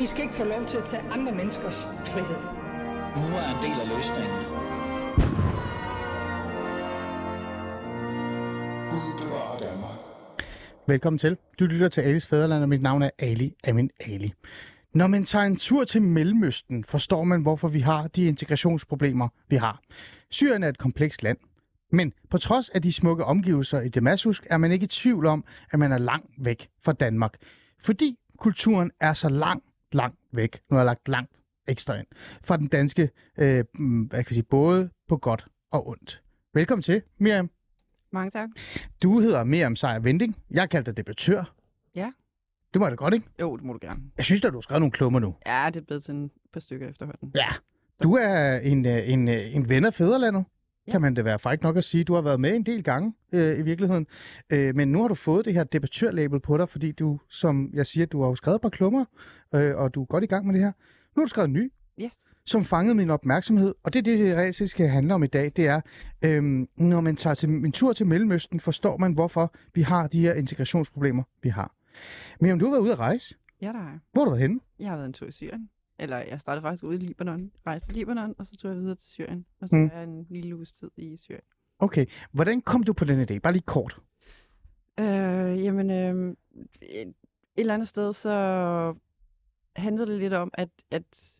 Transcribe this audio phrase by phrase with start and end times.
[0.00, 2.40] I skal ikke få lov til at tage andre menneskers frihed.
[3.16, 4.38] Nu er en del af løsningen.
[10.86, 11.36] Velkommen til.
[11.60, 14.32] Du lytter til Alis Fæderland, og mit navn er Ali Amin Ali.
[14.94, 19.56] Når man tager en tur til Mellemøsten, forstår man, hvorfor vi har de integrationsproblemer, vi
[19.56, 19.80] har.
[20.30, 21.38] Syrien er et komplekst land.
[21.92, 25.44] Men på trods af de smukke omgivelser i Damaskus, er man ikke i tvivl om,
[25.72, 27.34] at man er langt væk fra Danmark.
[27.80, 29.64] Fordi kulturen er så langt,
[29.94, 30.60] langt væk.
[30.70, 32.06] Nu har jeg lagt langt ekstra ind.
[32.44, 36.22] Fra den danske, øh, mm, hvad kan jeg sige, både på godt og ondt.
[36.54, 37.50] Velkommen til, Miriam.
[38.12, 38.48] Mange tak.
[39.02, 40.36] Du hedder Miriam Sejer Vending.
[40.50, 41.54] Jeg kalder dig debattør.
[41.94, 42.12] Ja.
[42.74, 43.26] Det må jeg da godt, ikke?
[43.40, 44.02] Jo, det må du gerne.
[44.16, 45.34] Jeg synes at du har skrevet nogle klummer nu.
[45.46, 47.32] Ja, det er blevet til en par stykker efterhånden.
[47.34, 47.48] Ja.
[48.02, 50.44] Du er en, øh, en, øh, en ven af fædrelandet,
[50.88, 50.92] Ja.
[50.92, 52.04] kan man det være frækt nok at sige.
[52.04, 54.06] Du har været med en del gange øh, i virkeligheden.
[54.52, 57.86] Øh, men nu har du fået det her debattørlabel på dig, fordi du, som jeg
[57.86, 59.04] siger, du har jo skrevet et par klummer,
[59.54, 60.72] øh, og du er godt i gang med det her.
[61.16, 61.72] Nu har du skrevet en ny,
[62.02, 62.12] Yes.
[62.46, 65.52] som fangede min opmærksomhed, og det er det, det reelt skal handle om i dag,
[65.56, 65.80] det er,
[66.22, 70.20] øhm, når man tager til en tur til Mellemøsten, forstår man, hvorfor vi har de
[70.20, 71.74] her integrationsproblemer, vi har.
[72.40, 73.98] Men om du har været ude at rejse, Ja, der er jeg.
[74.12, 74.60] hvor har du været henne?
[74.78, 75.68] Jeg har været en tur i Syrien.
[75.98, 78.94] Eller jeg startede faktisk ude i Libanon, rejste til Libanon, og så tog jeg videre
[78.94, 79.46] til Syrien.
[79.60, 79.84] Og så Mm.
[79.92, 81.42] er jeg en lille uges tid i Syrien.
[81.78, 83.38] Okay, hvordan kom du på den idé?
[83.38, 84.00] Bare lige kort.
[85.00, 86.36] Øh, jamen, øh,
[86.82, 87.14] et, et
[87.56, 88.94] eller andet sted, så
[89.76, 91.38] handlede det lidt om, at, at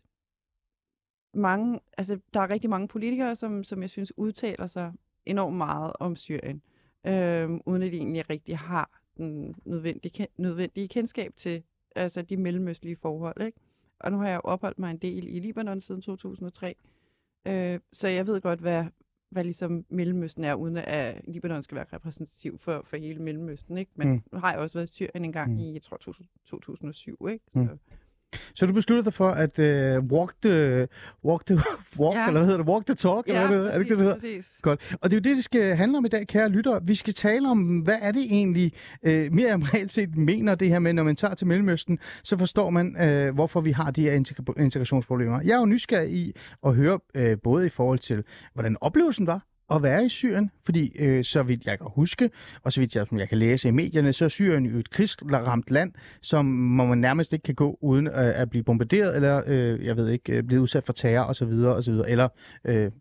[1.33, 4.93] mange, altså, der er rigtig mange politikere, som, som jeg synes udtaler sig
[5.25, 6.61] enormt meget om Syrien,
[7.07, 11.63] øh, uden at de egentlig rigtig har den nødvendige, nødvendige kendskab til
[11.95, 13.41] altså, de mellemøstlige forhold.
[13.41, 13.59] Ikke?
[13.99, 16.75] Og nu har jeg jo opholdt mig en del i Libanon siden 2003,
[17.47, 18.85] øh, så jeg ved godt, hvad,
[19.29, 23.77] hvad ligesom Mellemøsten er, uden at Libanon skal være repræsentativ for, for hele Mellemøsten.
[23.77, 23.91] Ikke?
[23.95, 24.13] Men Mm.
[24.13, 24.23] mm.
[24.31, 25.55] nu har jeg også været i Syrien en gang Mm.
[25.57, 25.61] mm.
[25.63, 27.27] i, jeg tror, 2000 2007.
[27.31, 27.45] Ikke?
[27.51, 27.79] Så, Mm.
[28.55, 30.87] Så du besluttede dig for at uh, walk the,
[31.25, 31.55] walk the
[32.01, 32.19] walk, ja.
[32.21, 32.27] Ja.
[32.27, 32.67] eller hvad hedder det?
[32.67, 33.71] Walk the talk, eller hvad hedder?
[33.71, 34.19] Er det ikke det, det hedder?
[34.19, 34.47] præcis.
[34.61, 34.97] Godt.
[35.01, 36.79] Og det er jo det, det skal handle om i dag, kære lyttere.
[36.83, 38.73] Vi skal tale om, hvad er det egentlig,
[39.03, 42.37] øh, mere om reelt set mener det her med, når man tager til Mellemøsten, så
[42.37, 45.41] forstår man, øh, hvorfor vi har de her integra- integrationsproblemer.
[45.41, 46.33] Jeg er jo nysgerrig i
[46.65, 48.23] at høre øh, både i forhold til,
[48.53, 49.41] hvordan oplevelsen var,
[49.71, 52.29] at være i Syrien, fordi øh, så vidt jeg kan huske,
[52.63, 54.89] og så vidt jeg, som jeg kan læse i medierne, så er Syrien jo et
[54.89, 55.91] krigsramt land,
[56.21, 60.09] som man nærmest ikke kan gå uden øh, at blive bombarderet, eller øh, jeg ved
[60.09, 62.27] ikke, øh, blive udsat for terror osv., osv., eller
[62.65, 62.91] øh,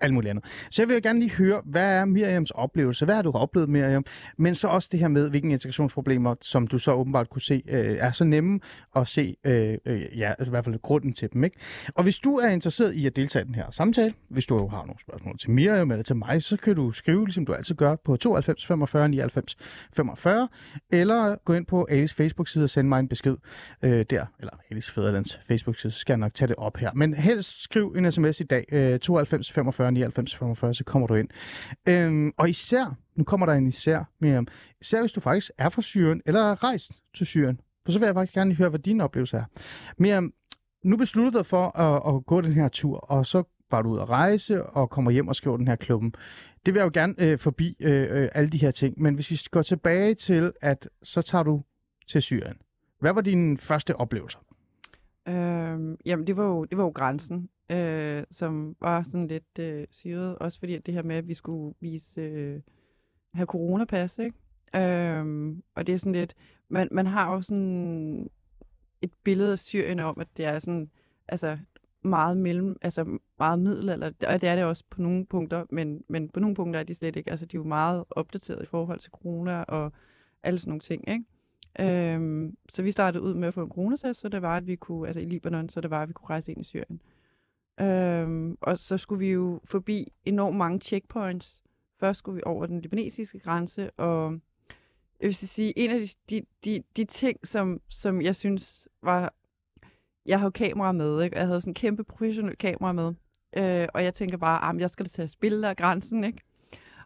[0.00, 0.44] alt muligt andet.
[0.70, 3.04] Så jeg vil jo gerne lige høre, hvad er Miriams oplevelse?
[3.04, 4.04] Hvad har du oplevet, Miriam?
[4.38, 7.96] Men så også det her med, hvilke integrationsproblemer, som du så åbenbart kunne se, øh,
[8.00, 8.60] er så nemme
[8.96, 11.56] at se, øh, øh, ja, altså i hvert fald grunden til dem, ikke?
[11.94, 14.78] Og hvis du er interesseret i at deltage i den her samtale, hvis du har
[14.78, 17.96] nogle spørgsmål til Miriam eller til mig, så kan du skrive, ligesom du altid gør,
[18.04, 19.56] på 92 45 99
[19.92, 20.48] 45,
[20.90, 23.36] eller gå ind på Alice Facebook-side og sende mig en besked
[23.82, 26.90] øh, der, eller Alice Fæderlands Facebook-side, så skal jeg nok tage det op her.
[26.94, 31.14] Men helst skriv en sms i dag, øh, 92 45 99 45, så kommer du
[31.14, 31.28] ind.
[31.88, 34.46] Øhm, og især, nu kommer der en især, Miriam,
[34.80, 38.06] især hvis du faktisk er fra Syrien, eller er rejst til Syrien, for så vil
[38.06, 39.44] jeg faktisk gerne høre, hvad din oplevelse er.
[39.98, 40.32] Miriam,
[40.84, 43.88] nu besluttede du dig for at, at gå den her tur, og så var du
[43.88, 46.14] ud at rejse og kommer hjem og skriver den her klubben.
[46.66, 49.30] Det vil jeg jo gerne øh, forbi øh, øh, alle de her ting, men hvis
[49.30, 51.62] vi går tilbage til, at så tager du
[52.08, 52.56] til Syrien.
[53.00, 54.38] Hvad var dine første oplevelser?
[55.28, 59.86] Øhm, jamen, det var jo, det var jo grænsen, øh, som var sådan lidt øh,
[59.90, 60.38] syret.
[60.38, 62.60] Også fordi at det her med, at vi skulle vise, øh,
[63.34, 64.38] have coronapas, ikke?
[64.76, 66.34] Øhm, og det er sådan lidt,
[66.68, 68.30] man, man har jo sådan
[69.02, 70.90] et billede af Syrien om, at det er sådan,
[71.28, 71.58] altså
[72.02, 76.28] meget mellem, altså meget middelalder, og det er det også på nogle punkter, men, men
[76.28, 78.98] på nogle punkter er de slet ikke, altså de er jo meget opdateret i forhold
[79.00, 79.92] til corona og
[80.42, 81.24] alle sådan nogle ting, ikke?
[81.80, 84.76] Øhm, så vi startede ud med at få en coronatest, så det var, at vi
[84.76, 87.00] kunne, altså i Libanon, så det var, at vi kunne rejse ind i Syrien.
[87.80, 91.62] Øhm, og så skulle vi jo forbi enormt mange checkpoints.
[92.00, 94.40] Først skulle vi over den libanesiske grænse, og
[95.20, 99.34] jeg vil sige, en af de, de, de, de ting, som, som jeg synes var...
[100.26, 101.36] Jeg havde kamera med, ikke?
[101.36, 103.14] og jeg havde sådan en kæmpe professionel kamera med.
[103.56, 106.38] Øh, og jeg tænker bare, ah, at jeg skal da tage et af grænsen, ikke?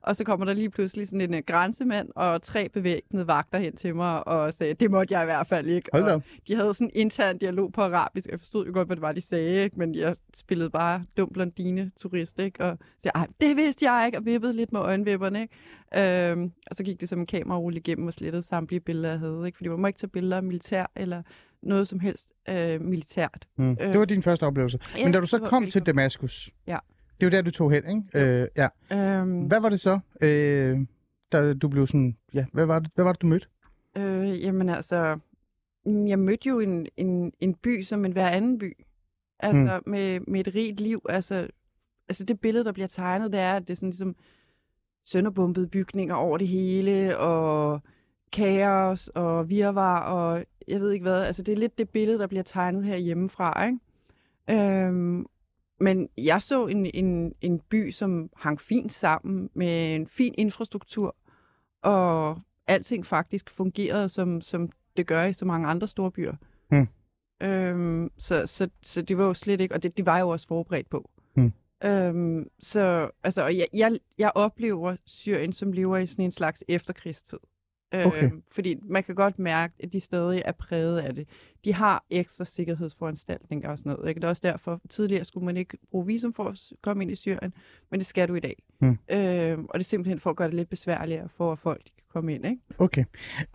[0.08, 3.76] Og så kommer der lige pludselig sådan en uh, grænsemand og tre bevæbnede vagter hen
[3.76, 5.88] til mig og sagde, det måtte jeg i hvert fald ikke.
[5.92, 8.72] Hold da og de havde sådan en intern dialog på arabisk, og jeg forstod jo
[8.72, 9.78] godt, hvad det var, de sagde, ikke?
[9.78, 12.64] men jeg spillede bare dum blondine turist, ikke?
[12.64, 15.42] og sagde, ej, det vidste jeg ikke, og vippede lidt med øjenvipperne.
[15.42, 16.30] Ikke?
[16.30, 19.42] Øhm, og så gik det som en kamerarulle igennem og slettede samtlige billeder, jeg havde,
[19.46, 19.56] ikke?
[19.56, 21.22] fordi man må ikke tage billeder af militær eller
[21.62, 23.46] noget som helst øh, militært.
[23.56, 23.70] Mm.
[23.70, 24.78] Øh, Det var din første oplevelse.
[24.98, 25.86] ja, Men da du så kom til.
[25.86, 26.78] Damaskus, Ja.
[27.20, 28.42] Det var der, du tog hen, ikke?
[28.42, 28.68] Øh, ja.
[28.92, 30.78] Øhm, Hvad var det så, øh,
[31.32, 32.16] da du blev sådan...
[32.34, 33.46] Ja, hvad var det, hvad var det du mødte?
[33.96, 35.18] Øh, jamen altså,
[35.86, 38.76] mm, jeg mødte jo en, en, en by som en hver anden by.
[39.40, 39.90] Altså mm.
[39.90, 41.02] med, med et rigt liv.
[41.08, 41.48] Altså,
[42.08, 44.16] altså det billede, der bliver tegnet, det er, at det er sådan ligesom
[45.06, 47.80] sønderbumpede bygninger over det hele, og
[48.32, 51.22] kaos og virvar, og jeg ved ikke hvad.
[51.24, 53.78] Altså det er lidt det billede, der bliver tegnet her hjemmefra, ikke?
[54.86, 55.26] Øhm,
[55.80, 61.16] men jeg så en, en, en by, som hang fint sammen med en fin infrastruktur,
[61.82, 66.34] og alting faktisk fungerede, som, som det gør i så mange andre store byer.
[66.70, 66.88] Hmm.
[67.42, 70.28] Øhm, så, så, så det var jo slet ikke, og det, det var jeg jo
[70.28, 71.10] også forberedt på.
[71.34, 71.52] Hmm.
[71.84, 76.64] Øhm, så altså, og jeg, jeg, jeg oplever Syrien, som lever i sådan en slags
[76.68, 77.38] efterkrigstid.
[77.92, 78.24] Okay.
[78.24, 81.28] Øhm, fordi man kan godt mærke, at de stadig er præget af det.
[81.64, 84.08] De har ekstra sikkerhedsforanstaltninger og sådan noget.
[84.08, 84.20] Ikke?
[84.20, 87.14] Det er også derfor, tidligere skulle man ikke bruge visum for at komme ind i
[87.14, 87.54] Syrien,
[87.90, 88.62] men det skal du i dag.
[88.80, 88.98] Hmm.
[89.10, 92.04] Øhm, og det er simpelthen for at gøre det lidt besværligere for, at folk kan
[92.12, 92.46] komme ind.
[92.46, 92.62] Ikke?
[92.78, 93.04] Okay.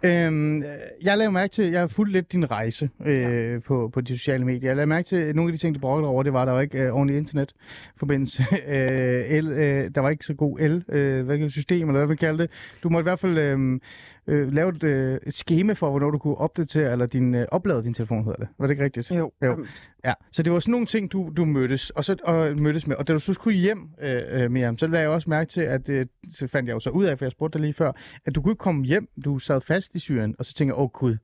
[0.03, 0.63] Øhm,
[1.01, 3.59] jeg lavede mærke til, jeg har fulgt lidt din rejse øh, ja.
[3.59, 4.69] på, på de sociale medier.
[4.69, 6.47] Jeg lavede mærke til, at nogle af de ting, du brugte over, det var, at
[6.47, 8.43] der var ikke øh, ordentlig internetforbindelse.
[8.67, 12.17] øh, el, øh, der var ikke så god el, øh, hvad system, eller hvad man
[12.17, 12.51] kalde det.
[12.83, 13.79] Du måtte i hvert fald øh,
[14.27, 17.93] øh, lave et, øh, schema for, hvornår du kunne opdatere, eller din, øh, oplade din
[17.93, 18.47] telefon, hedder det.
[18.57, 19.11] Var det ikke rigtigt?
[19.11, 19.31] Jo.
[19.43, 19.65] jo.
[20.05, 22.95] Ja, så det var sådan nogle ting, du, du mødtes, og så og mødtes med.
[22.95, 25.61] Og da du så skulle hjem, øh, øh, Miriam, så lagde jeg også mærke til,
[25.61, 27.91] at øh, så fandt jeg jo så ud af, for jeg spurgte dig lige før,
[28.25, 30.79] at du kunne ikke komme hjem, du sad fast i Syrien, og så tænker jeg,
[30.79, 31.17] åh oh, gud,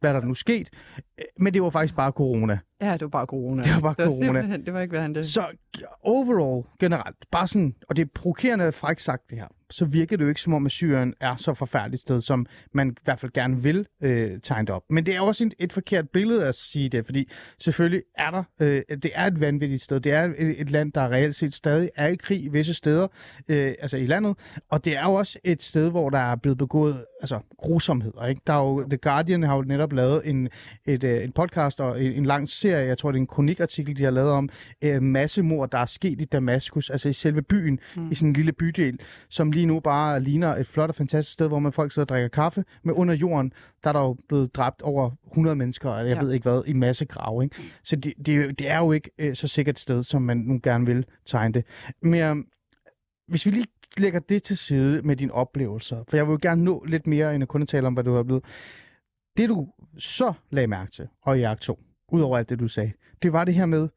[0.00, 0.70] hvad er der nu sket?
[1.18, 2.58] Øh, men det var faktisk bare corona.
[2.80, 3.62] Ja, det var bare corona.
[3.62, 4.56] Det var bare det var corona.
[4.56, 5.26] Det var ikke værre end det.
[5.26, 5.46] Så
[6.02, 10.24] overall, generelt, bare sådan, og det er provokerende frækt sagt det her, så virker det
[10.24, 13.32] jo ikke som om, at Syrien er så forfærdeligt sted, som man i hvert fald
[13.32, 14.82] gerne vil øh, tegne det op.
[14.90, 17.30] Men det er også et, et forkert billede at sige det, fordi
[17.60, 20.00] selvfølgelig er der, øh, det er et vanvittigt sted.
[20.00, 23.08] Det er et, et land, der reelt set stadig er i krig i visse steder,
[23.48, 24.36] øh, altså i landet,
[24.70, 28.26] og det er jo også et sted, hvor der er blevet begået altså, grusomheder.
[28.26, 28.40] Ikke?
[28.46, 30.48] Der er jo, The Guardian har jo netop lavet en,
[30.86, 33.96] et, øh, en podcast og en, en lang serie, jeg tror det er en kronikartikel,
[33.96, 34.48] de har lavet om
[34.82, 38.10] øh, massemord, der er sket i Damaskus, altså i selve byen, mm.
[38.10, 41.48] i sådan en lille bydel, som lige nu bare ligner et flot og fantastisk sted,
[41.48, 43.52] hvor man folk sidder og drikker kaffe, men under jorden,
[43.84, 46.22] der er der jo blevet dræbt over 100 mennesker, og jeg Ja.
[46.22, 47.44] ved ikke hvad, i masse grave.
[47.44, 47.56] Ikke?
[47.84, 50.22] Så det, det, er jo- det er jo ikke øh, så sikkert et sted, som
[50.22, 51.64] man nu gerne vil tegne det.
[52.02, 52.36] Men øh,
[53.28, 53.66] hvis vi lige
[53.98, 57.34] lægger det til side med dine oplevelser, for jeg vil jo gerne nå lidt mere,
[57.34, 58.44] end at kun tale om, hvad du har blevet.
[59.36, 62.92] Det du så lagde mærke til, og i akt 2, udover alt det, du sagde,
[63.22, 63.88] det var det her med, åh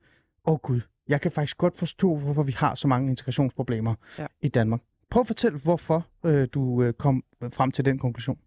[0.53, 4.25] oh gud, jeg kan faktisk godt forstå, hvorfor vi har så mange integrationsproblemer Ja.
[4.41, 4.81] i Danmark.
[5.09, 7.23] Prøv at fortælle, hvorfor øh, du øh, kom
[7.53, 8.37] frem til den konklusion.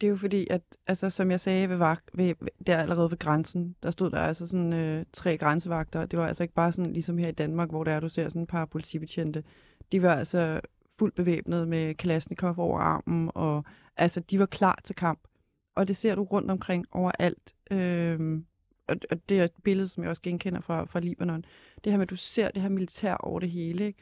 [0.00, 2.34] Det er jo fordi, at altså, som jeg sagde ved, vagt, ved,
[2.66, 6.06] der allerede ved grænsen, der stod der altså sådan øh, tre grænsevagter.
[6.06, 8.28] Det var altså ikke bare sådan ligesom her i Danmark, hvor der er, du ser
[8.28, 9.44] sådan et par politibetjente.
[9.92, 10.60] De var altså
[10.98, 13.64] fuldt bevæbnet med Kalashnikov over armen, og
[13.96, 15.20] altså de var klar til kamp.
[15.76, 17.54] Og det ser du rundt omkring overalt.
[17.70, 18.44] Øhm,
[18.90, 21.44] og, og det er et billede, som jeg også genkender fra, fra Libanon.
[21.84, 23.86] Det her med, at du ser det her militær over det hele.
[23.86, 23.98] Ikke?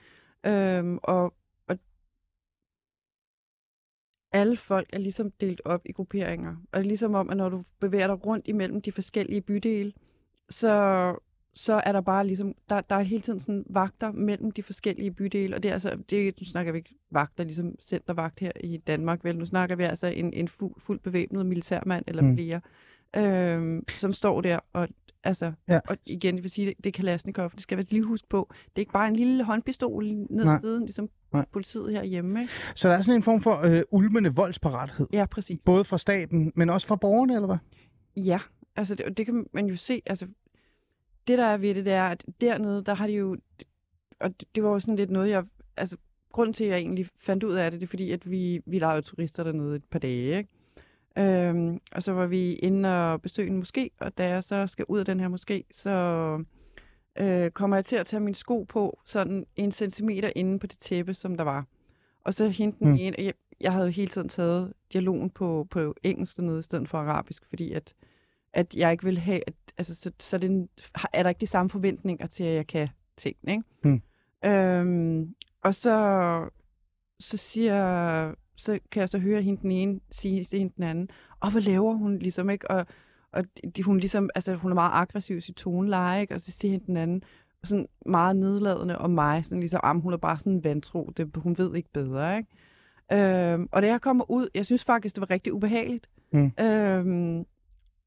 [0.78, 1.34] Øhm, og,
[1.68, 1.78] og
[4.32, 6.50] alle folk er ligesom delt op i grupperinger.
[6.50, 9.92] Og det er ligesom om, at når du bevæger dig rundt imellem de forskellige bydele,
[10.50, 11.14] så,
[11.54, 15.10] så er der bare ligesom, der, der er hele tiden sådan vagter mellem de forskellige
[15.10, 18.76] bydele, og det er altså, det, nu snakker vi ikke vagter, ligesom centervagt her i
[18.76, 22.28] Danmark, vel, nu snakker vi altså en, en fuld, fuld bevæbnet militærmand eller Mm.
[22.28, 22.34] mm.
[22.36, 22.60] flere,
[23.16, 24.88] øhm, som står der, og
[25.24, 25.80] altså, Ja.
[25.88, 28.50] og igen, det vil sige, det, det er Kalashnikov, det skal vi lige huske på,
[28.64, 31.46] det er ikke bare en lille håndpistol ned ad siden, ligesom Nej.
[31.52, 32.52] politiet herhjemme, ikke?
[32.74, 35.60] Så der er sådan en form for øh, ulmende voldsparathed, Ja, præcis.
[35.66, 37.58] både fra staten, men også fra borgerne, eller hvad?
[38.16, 38.38] Ja,
[38.76, 40.02] altså det, det kan man jo se.
[40.06, 40.26] Altså,
[41.28, 43.36] det der er ved det, det er, at dernede, der har de jo...
[44.20, 45.44] Og det, var jo sådan lidt noget, jeg...
[45.76, 45.96] Altså,
[46.32, 48.78] grunden til, at jeg egentlig fandt ud af det, det er fordi, at vi, vi
[48.78, 50.50] lavede turister dernede et par dage, ikke?
[51.18, 54.84] Øhm, og så var vi inde og besøge en moské, og da jeg så skal
[54.88, 55.90] ud af den her moské, så
[57.18, 60.78] øh, kommer jeg til at tage min sko på sådan en centimeter inde på det
[60.78, 61.66] tæppe, som der var.
[62.24, 62.96] Og så hente den Mm.
[63.00, 66.88] ene, jeg, jeg havde jo hele tiden taget dialogen på, på engelsk dernede, i stedet
[66.88, 67.94] for arabisk, fordi at,
[68.52, 70.68] at jeg ikke vil have, at, altså, så, så den,
[71.12, 73.64] er der ikke de samme forventninger til, at jeg kan tingene, ikke?
[73.84, 74.02] Mm.
[74.50, 76.48] Øhm, og så,
[77.20, 81.10] så siger så kan jeg så høre hende den ene sige til hende den anden,
[81.40, 82.70] og hvad laver hun ligesom, ikke?
[82.70, 82.86] Og,
[83.32, 83.44] og
[83.76, 86.34] de, hun ligesom, altså hun er meget aggressiv i sit toneleje, ikke?
[86.34, 87.22] Og så siger hende den anden,
[87.64, 91.58] sådan meget nedladende om mig, sådan ligesom, ah, hun er bare sådan vantro, det, hun
[91.58, 92.48] ved ikke bedre, ikke?
[93.12, 96.08] Øhm, og da jeg kommer ud, jeg synes faktisk, det var rigtig ubehageligt.
[96.32, 96.52] Mm.
[96.60, 97.44] Øhm,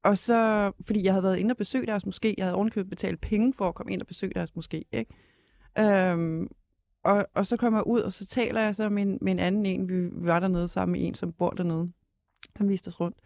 [0.04, 3.20] og så, fordi jeg havde været inde og besøge deres måske, jeg havde ovenikøbet betalt
[3.20, 5.14] penge for at komme ind og besøge deres måske, ikke?
[5.78, 6.48] Øhm,
[7.02, 9.38] og, og så kommer jeg ud, og så taler jeg så med en, med en
[9.38, 11.92] anden en, vi, var dernede sammen med en, som bor dernede.
[12.56, 13.16] Han viste os rundt.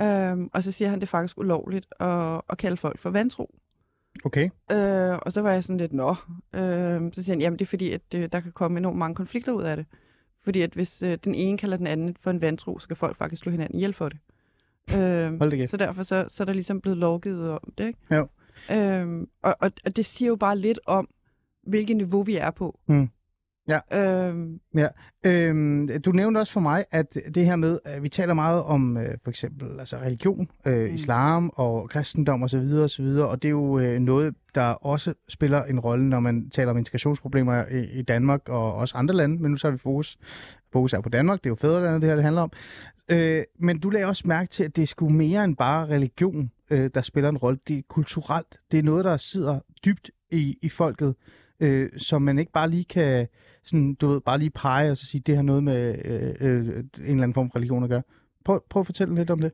[0.00, 3.54] Øhm, og så siger han, det er faktisk ulovligt at, at kalde folk for vantro.
[4.24, 4.50] Okay.
[4.72, 6.10] Øh, og så var jeg sådan lidt, nå.
[6.54, 9.14] Øh, så siger han, jamen det er fordi, at øh, der kan komme enormt mange
[9.14, 9.86] konflikter ud af det.
[10.44, 13.16] Fordi at hvis øh, den ene kalder den anden for en vantro, så kan folk
[13.16, 14.18] faktisk slå hinanden ihjel for det.
[14.90, 17.98] Øh, Hold det så derfor så, så er der ligesom blevet lovgivet om det, ikke?
[18.10, 18.28] Jo.
[18.70, 21.08] Øhm, og, og, og det siger jo bare lidt om,
[21.66, 22.78] hvilket niveau vi er på.
[22.88, 23.08] Mm.
[23.68, 23.80] Ja.
[24.28, 24.60] Øhm,
[25.26, 28.96] Øhm, du nævnte også for mig, at det her med, at vi taler meget om
[28.96, 30.94] øh, for eksempel altså religion, øh, Mm.
[30.94, 32.58] islam og kristendom osv.
[32.84, 36.70] osv., og det er jo øh, noget, der også spiller en rolle, når man taler
[36.70, 40.18] om integrationsproblemer i, i Danmark og også andre lande, men nu så har vi fokus.
[40.72, 42.52] Fokus er på Danmark, det er jo fædrelandet, det her det handler om.
[43.08, 46.50] Øh, men du lagde også mærke til, at det er sgu mere end bare religion,
[46.70, 47.58] øh, der spiller en rolle.
[47.68, 48.58] Det er kulturelt.
[48.72, 51.14] Det er noget, der sidder dybt i, i folket,
[51.62, 53.28] øh, som man ikke bare lige kan
[53.64, 56.66] sådan, du ved, bare lige pege og så sige, det har noget med øh, øh,
[56.66, 58.02] en eller anden form for religion at gøre.
[58.44, 59.52] Prøv, prøv at fortælle lidt om det.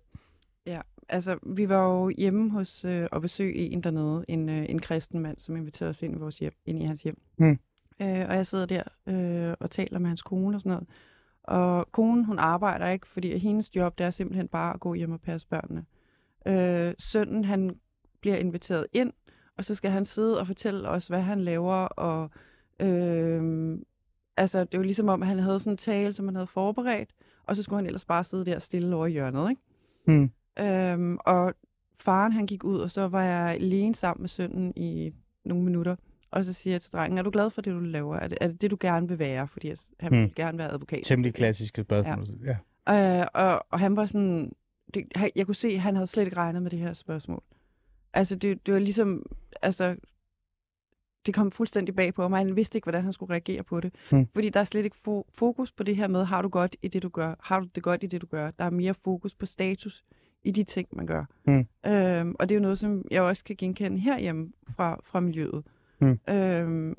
[1.09, 5.21] altså, vi var jo hjemme hos øh, og besøge en dernede, en, øh, en kristen
[5.21, 7.21] mand, som inviterede os ind i, vores hjem, ind i hans hjem.
[7.39, 7.59] Mm.
[8.01, 10.89] Øh, og jeg sidder der øh, og taler med hans kone og sådan noget.
[11.43, 15.13] Og konen, hun arbejder ikke, fordi hendes job, det er simpelthen bare at gå hjem
[15.13, 15.85] og passe børnene.
[16.47, 17.77] Øh, sønnen, han
[18.21, 19.13] bliver inviteret ind,
[19.59, 22.31] og så skal han sidde og fortælle os, hvad han laver, og
[22.81, 23.79] øh,
[24.37, 27.11] altså, det var ligesom om, han havde sådan en tale, som han havde forberedt,
[27.47, 29.63] og så skulle han ellers bare sidde der stille over i hjørnet, ikke?
[30.07, 30.31] Mm.
[30.65, 31.55] Øhm, og
[32.01, 35.13] faren han gik ud, og så var jeg alene sammen med sønnen i
[35.45, 35.97] nogle minutter.
[36.31, 38.17] Og så siger jeg til drengen, er du glad for det, du laver?
[38.17, 39.49] Er det er det, det du gerne vil være?
[39.49, 40.19] Fordi han Mm.
[40.19, 41.01] vil gerne være advokat.
[41.05, 42.27] Temmelig klassiske spørgsmål.
[42.45, 42.57] Ja.
[42.95, 43.21] ja.
[43.21, 44.53] Øh, og, og han var sådan...
[44.95, 45.05] Det,
[45.37, 47.43] jeg kunne se, at han havde slet ikke regnet med det her spørgsmål.
[48.13, 49.27] Altså, det, det var ligesom...
[49.63, 49.97] Altså,
[51.27, 53.95] det kom fuldstændig bag på og han vidste ikke, hvordan han skulle reagere på det.
[54.13, 54.29] Mm.
[54.35, 56.89] Fordi der er slet ikke fo- fokus på det her med, har du godt i
[56.89, 57.35] det, du gør?
[57.41, 58.51] Har du det godt i det, du gør?
[58.51, 60.05] Der er mere fokus på status
[60.43, 61.25] i de ting, man gør.
[61.47, 61.67] Mm.
[61.87, 65.65] Øhm, og det er jo noget, som jeg også kan genkende herhjemme fra, fra miljøet.
[66.01, 66.19] Mm.
[66.29, 66.95] Øhm,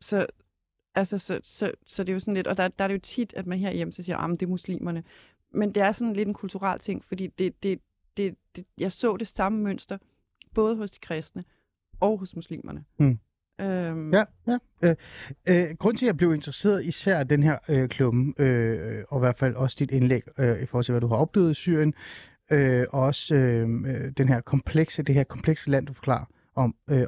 [0.00, 0.26] så,
[0.94, 3.00] altså, så, så, så det er jo sådan lidt, og der, der er det jo
[3.00, 5.04] tit, at man herhjemme så siger, at det er muslimerne.
[5.50, 7.80] Men det er sådan lidt en kulturel ting, fordi det, det,
[8.16, 9.98] det, det, jeg så det samme mønster,
[10.54, 11.44] både hos de kristne
[12.00, 12.84] og hos muslimerne.
[12.98, 13.18] Mm.
[13.60, 14.58] Øhm, Ja, ja.
[14.82, 14.96] Øh,
[15.48, 19.18] øh, grunden til, at jeg blev interesseret især af den her øh, klumme, øh, og
[19.18, 21.54] i hvert fald også dit indlæg øh, i forhold til, hvad du har oplevet i
[21.54, 21.94] Syrien,
[22.50, 26.24] øh, og også øh, øh, den her komplekse, det her komplekse land, du forklarer
[26.56, 27.06] om, øh,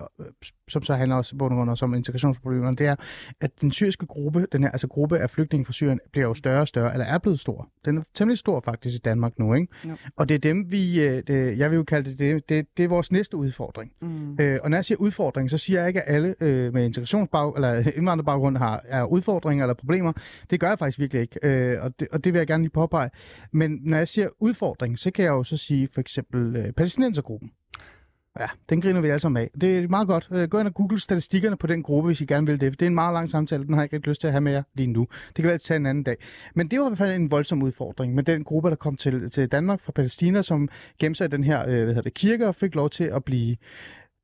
[0.68, 2.96] som så handler også, og grund også om integrationsproblemer, det er,
[3.40, 6.60] at den syriske gruppe, den her altså gruppe af flygtninge fra Syrien, bliver jo større
[6.60, 7.68] og større, eller er blevet stor.
[7.84, 9.68] Den er temmelig stor faktisk i Danmark nu, ikke?
[9.84, 9.96] Jo.
[10.16, 12.84] Og det er dem, vi, øh, det, jeg vil jo kalde det, det, det, det
[12.84, 13.92] er vores næste udfordring.
[14.02, 14.36] Mm.
[14.40, 17.52] Øh, og når jeg siger udfordring, så siger jeg ikke, at alle øh, med integrationsbag
[17.56, 20.12] eller indvandrerbaggrund har er udfordringer eller problemer.
[20.50, 22.70] Det gør jeg faktisk virkelig ikke, øh, og, det, og det vil jeg gerne lige
[22.70, 23.10] påpege.
[23.52, 27.50] Men når jeg siger udfordring, så kan jeg jo så sige for eksempel øh, palæstinensergruppen.
[28.40, 29.50] Ja, den griner vi alle sammen af.
[29.60, 30.28] Det er meget godt.
[30.32, 32.72] Øh, gå ind og google statistikkerne på den gruppe, hvis I gerne vil det.
[32.72, 34.40] Det er en meget lang samtale, den har jeg ikke rigtig lyst til at have
[34.40, 35.06] med jer lige nu.
[35.28, 36.16] Det kan være, at tage en anden dag.
[36.54, 39.30] Men det var i hvert fald en voldsom udfordring med den gruppe, der kom til,
[39.30, 42.48] til Danmark fra Palæstina, som gemte sig i den her øh, hvad hedder det, kirke
[42.48, 43.56] og fik lov til at blive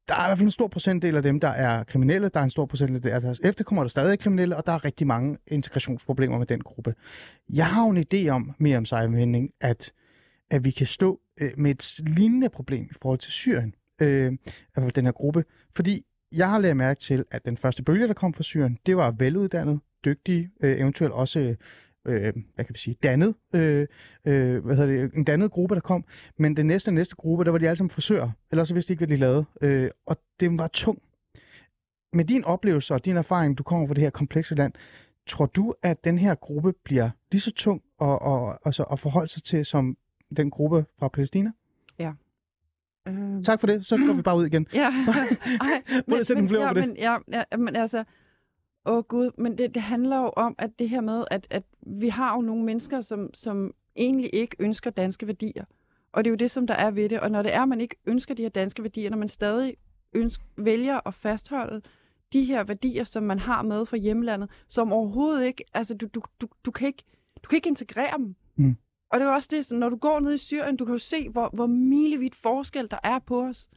[0.09, 2.29] der er i hvert fald en stor procentdel af dem, der er kriminelle.
[2.29, 4.85] Der er en stor procentdel af deres efterkommere, der stadig er kriminelle, og der er
[4.85, 6.95] rigtig mange integrationsproblemer med den gruppe.
[7.53, 9.93] Jeg har jo en idé om, mere om sig at,
[10.51, 14.33] at vi kan stå øh, med et lignende problem i forhold til Syrien, øh,
[14.77, 15.45] altså den her gruppe.
[15.77, 18.97] Fordi jeg har lagt mærke til, at den første bølge, der kom fra Syrien, det
[18.97, 21.55] var veluddannede, dygtige, øh, eventuelt også
[22.07, 23.87] øh, hvad kan vi sige, dannet, øh,
[24.25, 26.05] øh, hvad hedder det, en dannet gruppe, der kom.
[26.39, 28.93] Men den næste næste gruppe, der var de alle sammen frisører, ellers så vidste de
[28.93, 29.45] ikke, hvad de lavede.
[29.61, 31.03] Øh, og det var tung.
[32.13, 34.73] Med din oplevelse og din erfaring, du kommer fra det her komplekse land,
[35.27, 39.29] tror du, at den her gruppe bliver lige så tung at, og, altså, at forholde
[39.29, 39.97] sig til, som
[40.37, 41.53] den gruppe fra Palæstina?
[43.09, 44.67] Øhm, Tak for det, så går vi bare ud igen.
[44.75, 44.91] Ja,
[45.61, 46.89] Ej, Prøv at sætte nogle flere ja, på det.
[46.89, 48.05] Men, ja, ja, men altså,
[48.87, 52.09] åh gud, men det, det handler jo om, at det her med, at, at vi
[52.09, 55.65] har jo nogle mennesker, som, som egentlig ikke ønsker danske værdier.
[56.13, 57.21] Og det er jo det, som der er ved det.
[57.21, 59.77] Og når det er, at man ikke ønsker de her danske værdier, når man stadig
[60.13, 61.83] ønsker, vælger at fastholde
[62.33, 66.23] de her værdier, som man har med fra hjemlandet, som overhovedet ikke, altså du, du,
[66.41, 67.03] du, du, kan, ikke,
[67.43, 68.35] du kan ikke integrere dem.
[68.57, 68.77] Mm.
[69.13, 70.99] Og det er jo også det, når du går ned i Syrien, du kan jo
[70.99, 73.69] se, hvor, hvor milevidt forskel der er på os.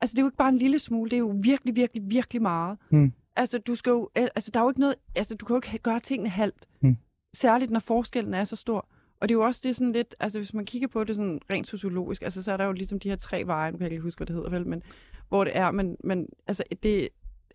[0.00, 2.42] Altså, det er jo ikke bare en lille smule, det er jo virkelig, virkelig, virkelig
[2.42, 2.78] meget.
[2.90, 3.12] Mm.
[3.36, 5.78] Altså, du skal jo, altså, der er jo ikke noget, altså, du kan jo ikke
[5.78, 6.66] gøre tingene halvt.
[6.80, 6.96] Mm.
[7.34, 8.88] Særligt, når forskellen er så stor.
[9.20, 11.40] Og det er jo også det sådan lidt, altså hvis man kigger på det sådan
[11.50, 13.92] rent sociologisk, altså så er der jo ligesom de her tre veje, nu kan jeg
[13.92, 14.82] ikke huske, hvad det hedder vel, men
[15.28, 17.08] hvor det er, men, men altså det,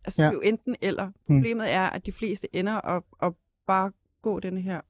[0.06, 0.28] altså, Ja.
[0.28, 1.12] det er jo enten eller.
[1.28, 4.82] Problemet er, at de fleste ender og, og bare gå den her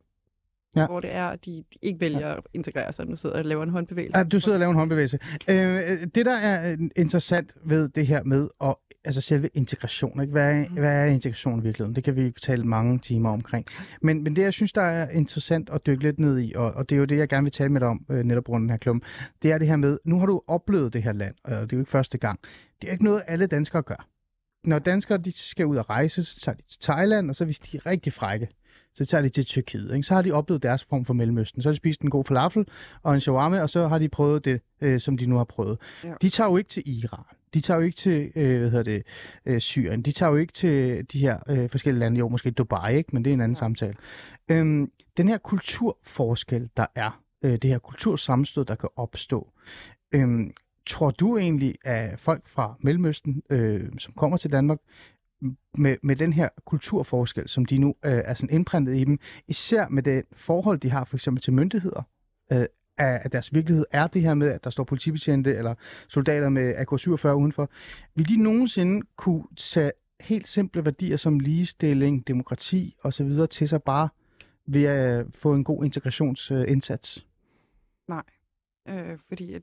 [0.75, 0.81] Ja.
[0.81, 0.87] ja.
[0.87, 3.05] hvor det er, at de ikke vælger at integrere sig.
[3.07, 4.17] Nu sidder jeg og laver en håndbevægelse.
[4.17, 5.19] Ja, du sidder og laver en håndbevægelse.
[5.47, 5.55] Øh,
[6.15, 8.75] det, der er øh, interessant ved det her med at,
[9.05, 10.31] altså selve integration, ikke?
[10.31, 10.73] Hvad, er, Mhm.
[10.79, 11.95] hvad er integration i virkeligheden?
[11.95, 13.65] Det kan vi tale mange timer omkring.
[14.01, 16.89] Men, men det, jeg synes, der er interessant at dykke lidt ned i, og, og
[16.89, 18.69] det er jo det, jeg gerne vil tale med dig om, øh, netop af den
[18.69, 19.01] her klum,
[19.43, 21.67] det er det her med, nu har du oplevet det her land, og det er
[21.73, 22.39] jo ikke første gang.
[22.81, 24.07] Det er ikke noget, alle danskere gør.
[24.63, 27.59] Når danskere de skal ud og rejse, så tager de til Thailand, og så hvis
[27.59, 28.47] de er rigtig frække,
[28.93, 29.93] så tager de til Tyrkiet.
[29.95, 30.03] Ikke?
[30.03, 31.62] Så har de oplevet deres form for Mellemøsten.
[31.62, 32.67] Så har de spist en god falafel
[33.03, 35.77] og en shawarma, og så har de prøvet det, øh, som de nu har prøvet.
[36.03, 36.13] Ja.
[36.21, 37.24] De tager jo ikke til Iran.
[37.53, 39.03] De tager jo ikke til øh, hvad hedder det,
[39.45, 40.01] øh, Syrien.
[40.01, 42.19] De tager jo ikke til de her øh, forskellige lande.
[42.19, 43.10] Jo, måske Dubai, ikke?
[43.13, 43.60] men det er en anden ja.
[43.60, 43.95] samtale.
[44.51, 49.51] Øhm, den her kulturforskel, der er, øh, det her kultursammenstød, der kan opstå,
[50.12, 50.51] øhm,
[50.88, 54.79] tror du egentlig, at folk fra Mellemøsten, øh, som kommer til Danmark,
[55.77, 59.88] med, med den her kulturforskel, som de nu øh, er sådan indprintet i dem, især
[59.88, 62.03] med det forhold, de har for eksempel til myndigheder,
[62.51, 62.65] øh,
[62.98, 65.75] at deres virkelighed er det her med, at der står politibetjente eller
[66.07, 67.69] soldater med AK-47 udenfor.
[68.15, 73.48] Vil de nogensinde kunne tage helt simple værdier som ligestilling, demokrati osv.
[73.50, 74.10] til sig bare
[74.65, 77.27] ved at få en god integrationsindsats?
[78.07, 78.24] Nej,
[78.88, 79.62] øh, fordi at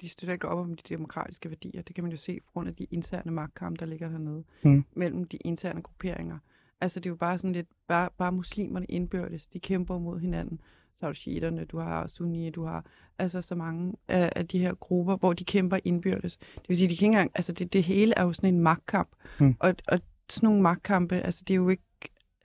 [0.00, 1.82] de støtter ikke op om de demokratiske værdier.
[1.82, 4.84] Det kan man jo se på grund af de interne magtkampe, der ligger hernede, Mm.
[4.94, 6.38] mellem de interne grupperinger.
[6.80, 10.60] Altså det er jo bare sådan lidt, bare, bare muslimerne indbyrdes, de kæmper mod hinanden.
[10.98, 12.84] Så har du shiiterne, du har sunni, du har
[13.18, 16.36] altså så mange af, af de her grupper, hvor de kæmper indbyrdes.
[16.36, 18.60] Det vil sige, de kan ikke engang, altså det, det hele er jo sådan en
[18.60, 19.08] magtkamp.
[19.40, 19.56] Mm.
[19.60, 20.00] Og, og
[20.30, 21.82] sådan nogle magtkampe, altså det er jo ikke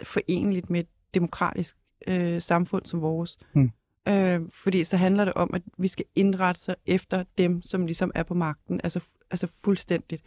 [0.04, 1.78] forenligt med et demokratisk
[2.08, 3.38] øh, samfund som vores.
[3.54, 3.72] Mm.
[4.08, 8.12] Øh, fordi så handler det om, at vi skal indrette sig efter dem, som ligesom
[8.16, 9.00] er på magten, altså,
[9.32, 10.24] altså fuldstændigt.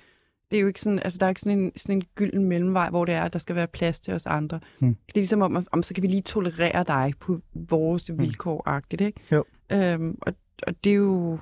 [0.51, 2.91] Det er jo ikke sådan, altså der er ikke sådan en, sådan en gylden mellemvej,
[2.91, 4.61] hvor det er, at der skal være plads til os andre.
[4.81, 4.89] Mm.
[4.89, 9.21] Det er ligesom om, om, så kan vi lige tolerere dig på vores vilkår-agtigt, ikke?
[9.33, 9.45] Jo.
[9.73, 10.35] Øhm, og,
[10.67, 11.39] og det er jo,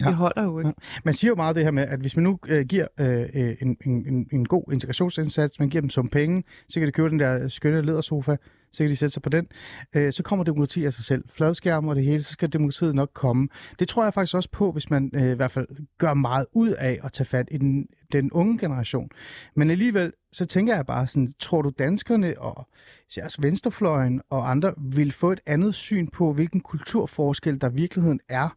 [0.00, 0.06] Ja.
[0.06, 0.68] det holder jo ikke.
[0.68, 1.00] Ja.
[1.04, 3.76] Man siger jo meget det her med, at hvis man nu øh, giver øh, en,
[3.86, 7.18] en, en, en god integrationsindsats, man giver dem som penge, så kan de købe den
[7.18, 8.36] der skønne ledersofa,
[8.72, 9.46] så kan de sætte sig på den.
[9.94, 11.24] Øh, så kommer demokrati af sig selv.
[11.34, 13.48] Fladskærm og det hele, så skal demokratiet nok komme.
[13.78, 15.66] Det tror jeg faktisk også på, hvis man øh, i hvert fald
[15.98, 19.08] gør meget ud af at tage fat i den, den unge generation.
[19.56, 22.68] Men alligevel, så tænker jeg bare sådan, tror du danskerne og
[23.10, 27.74] især også venstrefløjen og andre vil få et andet syn på, hvilken kulturforskel der i
[27.74, 28.56] virkeligheden er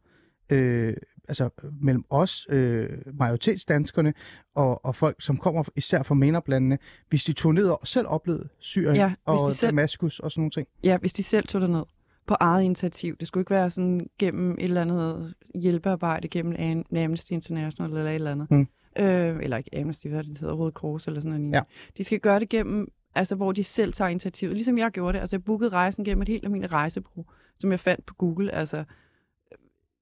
[0.52, 0.94] øh,
[1.28, 1.50] altså
[1.82, 4.14] mellem os, øh, majoritetsdanskerne,
[4.56, 6.78] og, og folk, som kommer især fra MENAP-landene,
[7.10, 10.52] hvis de tog ned og selv oplevede Syrien Ja, og selv- Damaskus og sådan nogle
[10.52, 10.68] ting.
[10.84, 11.84] Ja, hvis de selv tog ned
[12.28, 13.18] på eget initiativ.
[13.18, 18.10] Det skulle ikke være sådan gennem et eller andet hjælpearbejde, gennem Am- Amnesty International eller
[18.12, 18.52] et eller andet.
[18.52, 18.68] Mm.
[19.00, 21.54] Øh, eller ikke Amnesty, hvad det hedder, Røde Kors eller sådan noget.
[21.56, 21.62] Ja.
[21.98, 24.54] De skal gøre det gennem, altså hvor de selv tager initiativet.
[24.54, 25.20] Ligesom jeg gjorde det.
[25.20, 27.26] Altså jeg bookede rejsen gennem et helt almindeligt rejsebureau,
[27.60, 28.52] som jeg fandt på Google.
[28.52, 28.84] Altså,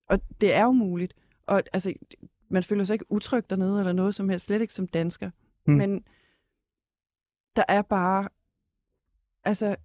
[0.10, 1.14] og det er jo muligt.
[1.46, 1.94] Og altså,
[2.50, 5.32] man føler sig ikke utryg dernede eller noget som helst, slet ikke som dansker.
[5.66, 5.74] Mm.
[5.74, 6.04] Men
[7.56, 8.30] der er bare,
[9.44, 9.76] altså,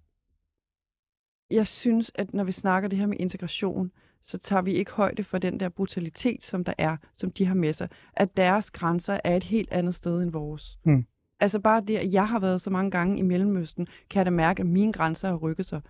[1.49, 3.91] jeg synes, at når vi snakker det her med integration,
[4.23, 7.55] så tager vi ikke højde for den der brutalitet, som der er, som de har
[7.55, 7.89] med sig.
[8.13, 10.79] At deres grænser er et helt andet sted end vores.
[10.83, 11.05] Mm.
[11.39, 14.31] Altså bare det, at jeg har været så mange gange i Mellemøsten, kan jeg da
[14.31, 15.81] mærke, at mine grænser har rykket sig.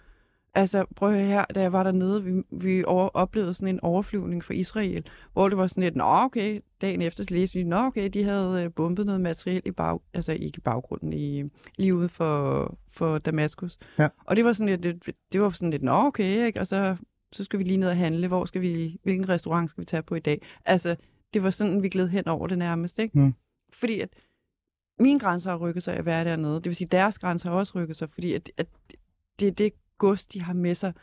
[0.53, 4.43] Altså, prøv at her, da jeg var dernede, vi, vi over, oplevede sådan en overflyvning
[4.43, 7.77] fra Israel, hvor det var sådan lidt, nå okay, dagen efter så læste vi, nå
[7.77, 11.43] okay, de havde øh, bombet noget materiel i bag, altså ikke i baggrunden, i,
[11.77, 13.77] lige ude for, for Damaskus.
[13.99, 14.07] Ja.
[14.25, 16.59] Og det var sådan lidt, det, det var sådan lidt, nå okay, ikke?
[16.59, 16.95] og så,
[17.31, 20.03] så skal vi lige ned og handle, hvor skal vi, hvilken restaurant skal vi tage
[20.03, 20.41] på i dag?
[20.65, 20.95] Altså,
[21.33, 23.19] det var sådan, vi gled hen over det nærmest, ikke?
[23.19, 23.33] Mm.
[23.73, 24.09] Fordi at
[24.99, 26.55] mine grænser har rykket sig at være dernede.
[26.55, 28.67] Det vil sige, deres grænser har også rykket sig, fordi at, at
[29.39, 30.93] det det gods, de har med sig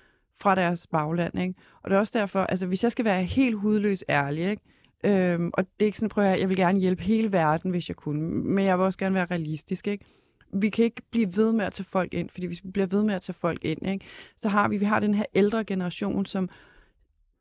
[0.41, 1.39] fra deres bagland.
[1.39, 1.55] Ikke?
[1.83, 4.63] Og det er også derfor, altså hvis jeg skal være helt hudløs ærlig, ikke?
[5.05, 7.89] Øhm, og det er ikke sådan, prøv at jeg vil gerne hjælpe hele verden, hvis
[7.89, 9.87] jeg kunne, men jeg vil også gerne være realistisk.
[9.87, 10.05] Ikke?
[10.53, 13.03] Vi kan ikke blive ved med at tage folk ind, fordi hvis vi bliver ved
[13.03, 14.05] med at tage folk ind, ikke?
[14.37, 16.49] så har vi, vi har den her ældre generation, som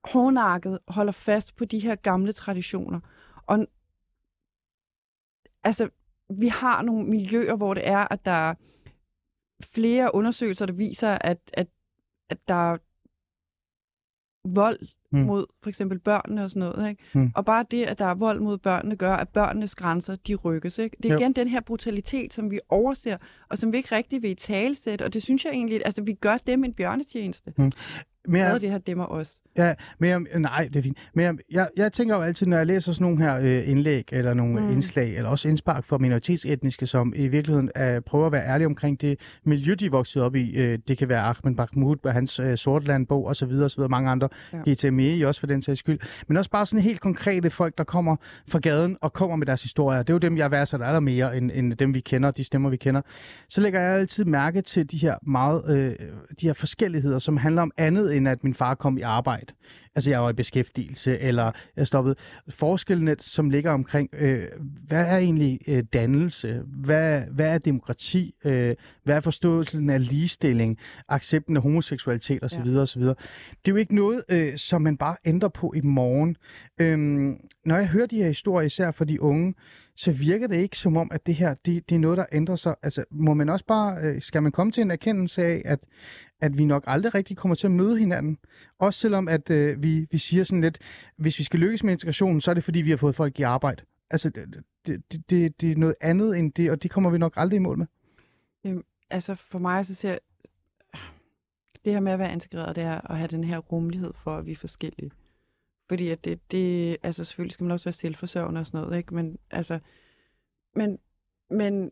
[0.03, 2.99] hårdnakket holder fast på de her gamle traditioner.
[3.45, 3.67] Og
[5.63, 5.89] altså,
[6.29, 8.53] vi har nogle miljøer, hvor det er, at der er
[9.63, 11.67] flere undersøgelser, der viser, at, at,
[12.29, 12.77] at der er
[14.53, 14.79] vold
[15.11, 15.19] Mm.
[15.21, 15.25] mm.
[15.27, 16.89] mod for eksempel børnene og sådan noget.
[16.89, 17.03] Ikke?
[17.13, 17.31] Mm.
[17.35, 20.77] Og bare det, at der er vold mod børnene, gør, at børnenes grænser, de rykkes.
[20.77, 20.97] Ikke?
[21.03, 21.19] Det er Jo.
[21.19, 23.17] igen den her brutalitet, som vi overser,
[23.49, 26.13] og som vi ikke rigtig vil i talsætte, og det synes jeg egentlig, altså vi
[26.13, 27.53] gør dem en bjørnetjeneste.
[28.27, 29.39] Men jeg, Hvad det her demmer os.
[29.57, 30.97] Ja, men jeg, nej, det er fint.
[31.13, 34.09] Men jeg, jeg, jeg tænker jo altid, når jeg læser sådan nogle her øh, indlæg,
[34.11, 34.71] eller nogle mm.
[34.71, 39.01] Indslag, eller også indspark for minoritetsetniske, som i virkeligheden øh, prøver at være ærlige omkring
[39.01, 40.55] det miljø, de vokset op i.
[40.55, 44.29] Øh, det kan være Ahmed Mahmoud og hans øh, Sortland-bog osv., osv., mange andre.
[44.53, 44.73] Ja.
[44.73, 45.99] GTME også for den sags skyld.
[46.27, 48.15] Men også bare sådan helt konkrete folk, der kommer
[48.47, 49.99] fra gaden og kommer med deres historier.
[49.99, 52.69] Det er jo dem, jeg værdsætter aller mere, end, end dem, vi kender, de stemmer,
[52.69, 53.01] vi kender.
[53.49, 55.95] Så lægger jeg altid mærke til de her meget, øh,
[56.41, 59.53] de her forskelligheder, som handler om andet, end at min far kom i arbejde.
[59.95, 62.15] Altså, jeg var i beskæftigelse, eller jeg stoppede.
[62.49, 64.47] Forskellene, som ligger omkring, øh,
[64.87, 66.61] hvad er egentlig øh, dannelse?
[66.67, 68.35] Hvad, hvad er demokrati?
[68.45, 70.77] Øh, hvad er forståelsen af ligestilling?
[71.09, 72.65] Accepten af homoseksualitet osv.
[72.65, 72.81] Ja.
[72.81, 73.01] osv.
[73.01, 73.15] Det
[73.65, 76.35] er jo ikke noget, øh, som man bare ændrer på i morgen.
[76.79, 79.53] Øhm, når jeg hører de her historier, især for de unge,
[79.95, 82.55] så virker det ikke som om, at det her, det, det er noget, der ændrer
[82.55, 82.75] sig.
[82.83, 85.79] Altså, må man også bare, øh, skal man komme til en erkendelse af, at,
[86.41, 88.37] at vi nok aldrig rigtig kommer til at møde hinanden?
[88.79, 90.79] Også selvom, at øh, vi, vi siger sådan lidt,
[91.17, 93.41] hvis vi skal lykkes med integrationen, så er det fordi, vi har fået folk i
[93.41, 93.83] arbejde.
[94.09, 97.33] Altså, det, det, det, det er noget andet end det, og det kommer vi nok
[97.35, 97.87] aldrig i mål med.
[99.09, 100.19] Altså for mig, så ser jeg,
[101.85, 104.45] det her med at være integreret, det er at have den her rummelighed for, at
[104.45, 105.11] vi er forskellige.
[105.89, 109.15] Fordi at det, det, altså selvfølgelig skal man også være selvforsørgende og sådan noget, ikke?
[109.15, 109.79] Men altså,
[110.75, 110.99] men,
[111.49, 111.91] men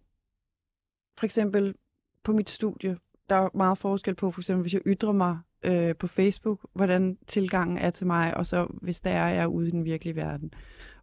[1.18, 1.76] for eksempel
[2.24, 2.98] på mit studie,
[3.30, 7.18] der er meget forskel på, for eksempel hvis jeg ytrer mig øh, på Facebook, hvordan
[7.28, 10.16] tilgangen er til mig, og så hvis der er, jeg er ude i den virkelige
[10.16, 10.54] verden.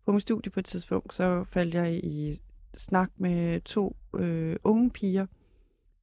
[0.05, 2.41] På min studie på et tidspunkt, så faldt jeg i
[2.77, 5.27] snak med to øh, unge piger,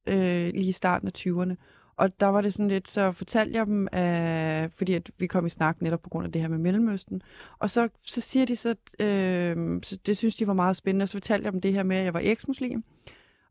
[0.06, 1.54] øh, lige i starten af 20'erne.
[1.96, 5.46] Og der var det sådan lidt, så fortalte jeg dem, øh, fordi at vi kom
[5.46, 7.22] i snak netop på grund af det her med Mellemøsten.
[7.58, 11.08] Og så, så siger de så, øh, så, det synes de var meget spændende, og
[11.08, 12.68] så fortalte jeg dem det her med, at jeg var eksmuslim.
[12.68, 12.84] muslim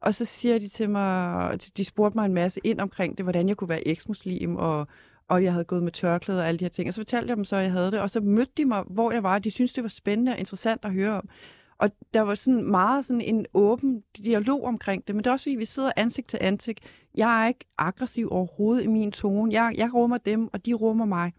[0.01, 3.49] og så siger de til mig, de spurgte mig en masse ind omkring det, hvordan
[3.49, 4.87] jeg kunne være eksmuslim, og,
[5.27, 6.87] og jeg havde gået med tørklæde og alle de her ting.
[6.87, 8.83] Og så fortalte jeg dem så, at jeg havde det, og så mødte de mig,
[8.89, 11.29] hvor jeg var, de syntes, det var spændende og interessant at høre om.
[11.77, 15.43] Og der var sådan meget sådan en åben dialog omkring det, men det er også
[15.43, 16.79] fordi, vi sidder ansigt til ansigt.
[17.15, 19.53] Jeg er ikke aggressiv overhovedet i min tone.
[19.53, 21.33] Jeg, jeg rummer dem, og de rummer mig.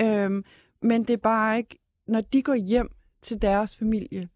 [0.00, 0.44] Øhm,
[0.82, 2.90] men det er bare ikke, når de går hjem
[3.22, 4.28] til deres familie,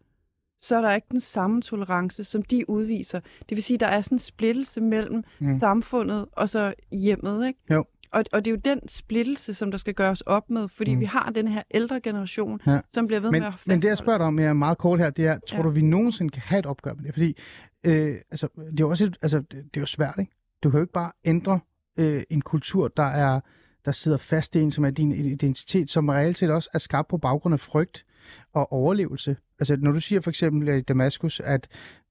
[0.67, 3.19] så er der ikke den samme tolerance, som de udviser.
[3.49, 5.59] Det vil sige, der er sådan en splittelse mellem Mm.
[5.59, 7.59] samfundet og så hjemmet, ikke?
[7.71, 7.85] Jo.
[8.11, 10.99] Og, og det er jo den splittelse, som der skal gøres op med, fordi Mm.
[10.99, 12.79] vi har den her ældre generation, Ja.
[12.93, 14.99] som bliver ved Men, med at men det, jeg spørger dig om er meget kort
[14.99, 15.63] her, det er, tror Ja.
[15.63, 17.13] du, vi nogensinde kan have et opgør med det?
[17.13, 17.37] Fordi
[17.83, 20.31] øh, altså, det er også et, altså, det, det er jo svært, ikke?
[20.63, 21.59] Du kan jo ikke bare ændre
[21.99, 23.39] øh, en kultur, der er
[23.85, 27.07] der sidder fast i en, som er din identitet, som reelt set også er skabt
[27.07, 28.05] på baggrund af frygt
[28.53, 29.37] og overlevelse.
[29.59, 31.67] Altså, når du siger for eksempel i Damaskus, at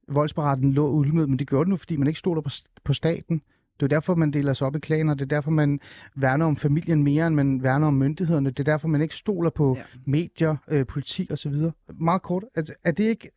[0.09, 2.51] voldsbaraten lå ulmet, men det gjorde den nu, fordi man ikke stoler på,
[2.85, 3.43] på staten.
[3.75, 5.15] Det er jo derfor, man deler sig op i klaner.
[5.15, 5.81] Det er derfor, man
[6.15, 8.51] værner om familien mere, end man værner om myndighederne.
[8.51, 9.83] Det er derfor, man ikke stoler på ja.
[10.07, 11.55] Medier, øh, politi osv.
[11.95, 12.45] Meget kort.
[12.55, 13.31] Altså, er det ikke...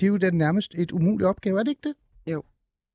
[0.00, 1.94] Det er jo den nærmest et umuligt opgave, er det ikke det?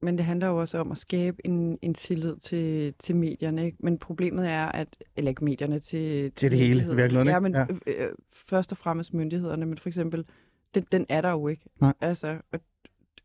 [0.03, 3.65] Men det handler jo også om at skabe en, en tillid til, til medierne.
[3.65, 3.77] Ikke?
[3.79, 7.65] Men problemet er, at, eller ikke medierne, til, Til det hele, virkeligheden, Ja, men Ja.
[7.87, 8.05] ja.
[8.05, 8.11] Øh,
[8.47, 9.65] først og fremmest myndighederne.
[9.65, 10.25] Men for eksempel,
[10.75, 11.63] den, den er der jo ikke.
[11.81, 11.93] Nej.
[12.01, 12.59] Altså, og,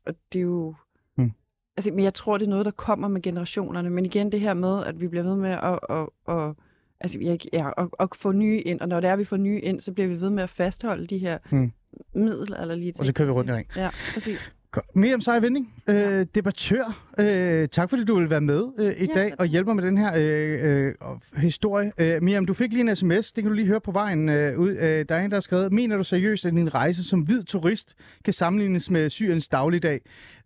[0.07, 0.75] og det er jo...
[1.17, 1.33] Hmm.
[1.77, 3.91] Altså, men jeg tror, det er noget, der kommer med generationerne.
[3.91, 5.79] Men igen, det her med, at vi bliver ved med at...
[5.91, 6.55] at, at
[7.01, 9.37] Altså, jeg, ja, at, at få nye ind, og når det er, at vi får
[9.37, 11.73] nye ind, så bliver vi ved med at fastholde de her Hmm.
[12.15, 13.01] middelalderlige ting.
[13.01, 13.67] Og så kører vi rundt i ring.
[13.77, 14.53] Ja, præcis.
[14.94, 17.07] Miriam Sej Vending, øh, debattør.
[17.18, 19.85] Øh, tak fordi du vil være med øh, i Ja, dag og hjælpe mig med
[19.85, 20.94] den her øh, øh,
[21.37, 21.92] historie.
[21.98, 24.59] Øh, Miriam, du fik lige en sms, det kan du lige høre på vejen øh,
[24.59, 24.70] ud.
[24.70, 27.42] Øh, der er en, der har skrevet, mener du seriøst, at din rejse som hvid
[27.44, 30.00] turist kan sammenlignes med Syriens dagligdag?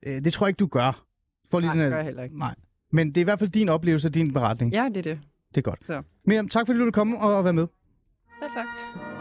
[0.07, 1.05] Øh, det tror jeg ikke, du gør.
[1.51, 2.39] For lige Nej, den det gør jeg heller ikke.
[2.39, 2.55] Nej.
[2.93, 4.73] Men det er i hvert fald din oplevelse og din beretning.
[4.73, 5.19] Ja, det er det.
[5.49, 5.81] Det er godt.
[5.87, 6.03] Så.
[6.27, 7.67] Miriam, tak fordi du ville komme og være med.
[8.43, 9.12] Selv tak.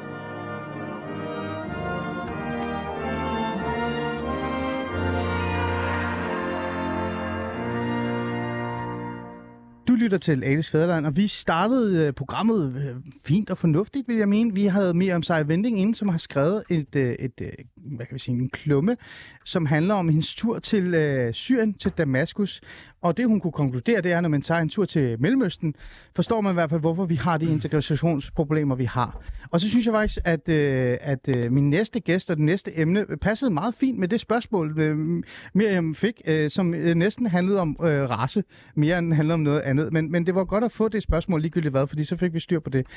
[9.92, 14.18] Du lytter til Alice Fæderland, og vi startede øh, programmet øh, fint og fornuftigt, vil
[14.18, 14.54] jeg mene.
[14.54, 17.42] Vi havde mere om Sejr Vending inden, som har skrevet et, øh, et,
[17.76, 18.98] hvad kan vi sige, en klumme,
[19.46, 22.62] som handler om hendes tur til øh, Syrien, til Damaskus.
[23.02, 25.76] Og det, hun kunne konkludere, det er, når man tager en tur til Mellemøsten,
[26.16, 29.22] forstår man i hvert fald, hvorfor vi har de integrationsproblemer, vi har.
[29.52, 32.80] Og så synes jeg faktisk, at, øh, at øh, min næste gæst og det næste
[32.80, 37.60] emne passede meget fint med det spørgsmål, øh, Miriam fik, øh, som øh, næsten handlede
[37.60, 38.44] om øh, race,
[38.76, 39.94] mere end handlede om noget andet.
[39.94, 42.40] Men, men det var godt at få det spørgsmål ligegyldigt hvad, fordi så fik vi
[42.40, 42.88] styr på det.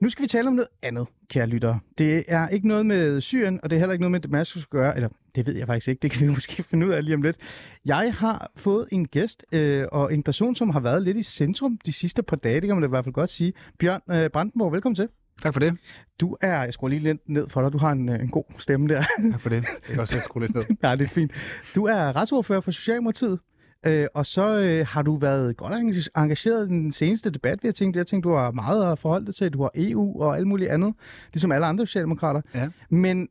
[0.00, 1.80] Nu skal vi tale om noget andet, kære lyttere.
[1.98, 4.70] Det er ikke noget med Syrien, og det er heller ikke noget med Damaskus at
[4.70, 7.14] gøre, eller det ved jeg faktisk ikke, det kan vi måske finde ud af lige
[7.14, 7.36] om lidt.
[7.84, 11.78] Jeg har fået en gæst, øh, og en person, som har været lidt i centrum
[11.86, 13.52] de sidste par dage, det kan man i hvert fald godt sige.
[13.78, 15.08] Bjørn øh, Brandenborg, velkommen til.
[15.42, 15.76] Tak for det.
[16.20, 18.44] Du er, jeg skruer lige lidt ned for dig, du har en, øh, en god
[18.58, 19.02] stemme der.
[19.30, 19.56] Tak for det.
[19.56, 20.62] Jeg kan også skrue lidt ned.
[20.82, 21.32] ja, det er fint.
[21.74, 23.38] Du er retsordfører for Socialdemokratiet,
[23.86, 27.68] øh, og så øh, har du været godt engag- engageret i den seneste debat, vi
[27.68, 27.96] har tænkt.
[27.96, 29.50] Jeg tænkte, du har meget at forholde dig til.
[29.52, 30.94] Du har EU og alt muligt andet,
[31.32, 32.40] ligesom alle andre socialdemokrater.
[32.54, 32.68] Ja.
[32.90, 33.28] Men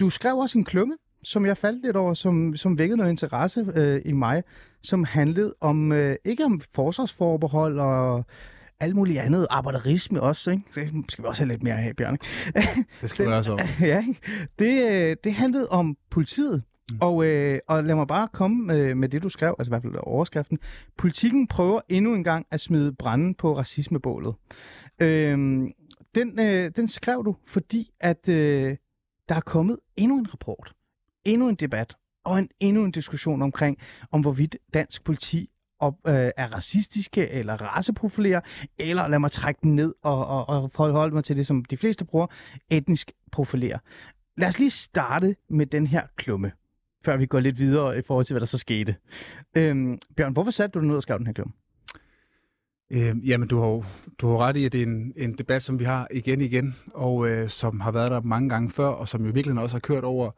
[0.00, 3.66] du skrev også en klumme, som jeg faldt lidt over, som, som vækkede noget interesse
[3.74, 4.42] øh, i mig,
[4.82, 8.24] som handlede om, øh, ikke om forsvarsforbehold og
[8.80, 10.62] alt muligt andet, arbejderisme også, ikke?
[10.74, 12.18] Det skal vi også have lidt mere af, Bjørn.
[12.46, 12.84] ikke?
[13.00, 13.58] Det skal man også om.
[13.80, 14.20] ja, ikke?
[14.58, 16.62] det, øh, det handlede om politiet.
[16.90, 16.98] Mm.
[17.00, 19.82] Og, øh, og lad mig bare komme med, med det, du skrev, altså i hvert
[19.82, 20.58] fald overskriften.
[20.96, 24.34] Politikken prøver endnu en gang at smide branden på racismebålet.
[24.98, 25.38] Øh,
[26.14, 28.76] den, øh, den skrev du, fordi at øh,
[29.28, 30.72] der er kommet endnu en rapport,
[31.24, 33.78] endnu en debat og en, endnu en diskussion omkring,
[34.10, 35.50] om hvorvidt dansk politi
[35.80, 38.40] op, øh, er racistiske eller raceprofilerer,
[38.78, 41.76] eller lad mig trække den ned og, og, og forholde mig til det, som de
[41.76, 42.26] fleste bruger,
[42.70, 43.78] etnisk profilere.
[44.36, 46.52] Lad os lige starte med den her klumme,
[47.04, 48.96] før vi går lidt videre i forhold til, hvad der så skete.
[49.54, 51.52] Øhm, Bjørn, hvorfor satte du den ud og skrev den her klumme?
[52.92, 53.84] Øh, jamen, du har, jo-
[54.18, 56.76] du har ret i, at det er en, en debat, som vi har igen igen,
[56.94, 59.80] og øh, som har været der mange gange før, og som jo virkelig også har
[59.80, 60.30] kørt over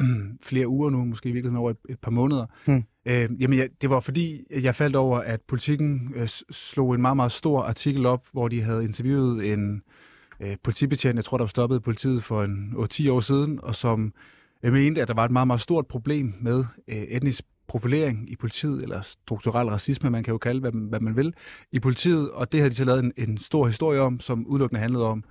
[0.48, 2.46] flere uger nu, måske virkelig over et, et par måneder.
[2.66, 2.84] Hmm.
[3.06, 7.16] Øh, jamen, jeg, det var fordi, jeg faldt over, at politikken øh, slog en meget,
[7.16, 9.82] meget stor artikel op, hvor de havde interviewet en
[10.40, 13.74] øh, politibetjent, jeg tror, der var stoppet i politiet for en 8-10 år siden, og
[13.74, 14.12] som
[14.64, 18.36] jeg mente, at der var et meget, meget stort problem med øh, etnisk profilering i
[18.36, 21.34] politiet, eller strukturel racisme, man kan jo kalde, hvad, hvad man vil,
[21.72, 24.80] i politiet, og det havde de så lavet en, en stor historie om, som udelukkende
[24.80, 25.24] handlede om,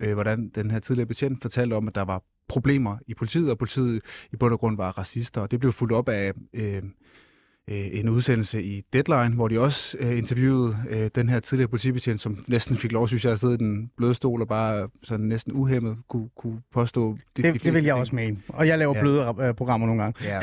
[0.00, 3.58] øh, hvordan den her tidligere betjent fortalte om, at der var problemer i politiet, og
[3.58, 6.82] politiet i bund og grund var racister, og det blev fuldt op af øh,
[7.70, 12.20] øh, en udsendelse i Deadline, hvor de også øh, interviewede øh, den her tidligere politibetjent,
[12.20, 15.26] som næsten fik lov, synes jeg, at sidde i den bløde stol og bare sådan
[15.26, 17.18] næsten uhemmet kunne, kunne påstå...
[17.36, 18.36] Det, det, det vil jeg også mene.
[18.48, 19.00] Og jeg laver Ja.
[19.00, 20.24] bløde øh, programmer nogle gange.
[20.28, 20.40] Ja,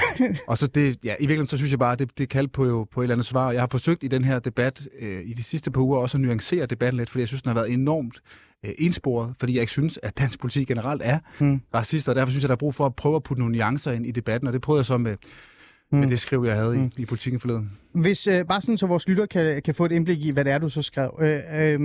[0.48, 2.88] og så det, ja, i virkeligheden så synes jeg bare, det, det kaldte på, jo,
[2.92, 3.52] på et eller andet svar.
[3.52, 6.22] Jeg har forsøgt i den her debat øh, i de sidste par uger også at
[6.22, 8.22] nuancere debatten lidt, fordi jeg synes, den har været enormt
[8.66, 11.62] øh, ensporet, fordi jeg ikke synes, at dansk politik generelt er Hmm.
[11.74, 13.92] racister, og derfor synes jeg, der er brug for at prøve at putte nogle nuancer
[13.92, 15.16] ind i debatten, og det prøvede jeg så med,
[15.92, 16.10] med Hmm.
[16.10, 16.92] det skriv, jeg havde Hmm.
[16.98, 17.72] i, i politikken forleden.
[17.94, 20.54] Hvis øh, bare sådan, så vores lytter kan, kan få et indblik i, hvad det
[20.54, 21.20] er, du så skrev.
[21.22, 21.82] Øh, øh,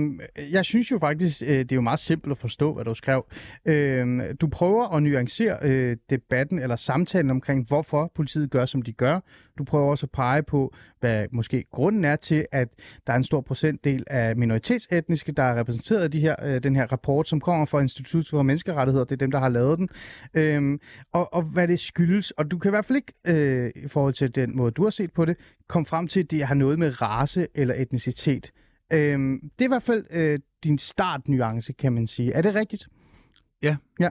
[0.51, 3.25] jeg synes jo faktisk, øh, det er jo meget simpelt at forstå, hvad du skrev.
[3.65, 8.93] Øh, du prøver at nuancere øh, debatten eller samtalen omkring, hvorfor politiet gør, som de
[8.93, 9.19] gør.
[9.57, 12.67] Du prøver også at pege på, hvad måske grunden er til, at
[13.07, 16.75] der er en stor procentdel af minoritetsetniske, der er repræsenteret i de her, øh, den
[16.75, 19.05] her rapport, som kommer fra Institut for Menneskerettigheder.
[19.05, 19.89] Det er dem, der har lavet den.
[20.33, 20.79] Øh,
[21.13, 22.31] og, og hvad det skyldes.
[22.31, 24.89] Og du kan i hvert fald ikke, øh, i forhold til den måde, du har
[24.89, 25.37] set på det,
[25.67, 28.51] komme frem til, at det har noget med race eller etnicitet.
[28.93, 32.33] Øhm, det er i hvert fald øh, din startnuance, kan man sige.
[32.33, 32.87] Er det rigtigt?
[33.99, 34.09] Ja,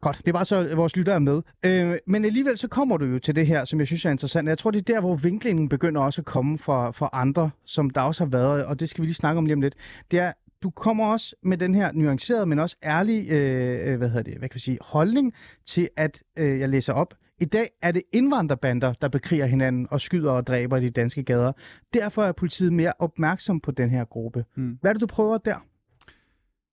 [0.00, 1.42] Godt, det er bare så, vores lyttere er med.
[1.64, 4.48] Øh, men alligevel så kommer du jo til det her, som jeg synes er interessant.
[4.48, 7.90] Jeg tror, det er der, hvor vinklingen begynder også at komme fra, fra andre, som
[7.90, 9.74] der også har været, og det skal vi lige snakke om lige om lidt.
[10.10, 14.22] Det er, du kommer også med den her nuancerede, men også ærlige, øh, hvad hedder
[14.22, 15.32] det, hvad kan vi sige, holdning
[15.66, 17.14] til, at øh, jeg læser op.
[17.40, 21.22] I dag er det indvandrerbander, der bekriger hinanden og skyder og dræber i de danske
[21.22, 21.52] gader.
[21.94, 24.44] Derfor er politiet mere opmærksom på den her gruppe.
[24.54, 24.78] Hmm.
[24.80, 25.66] Hvad er det, du prøver der?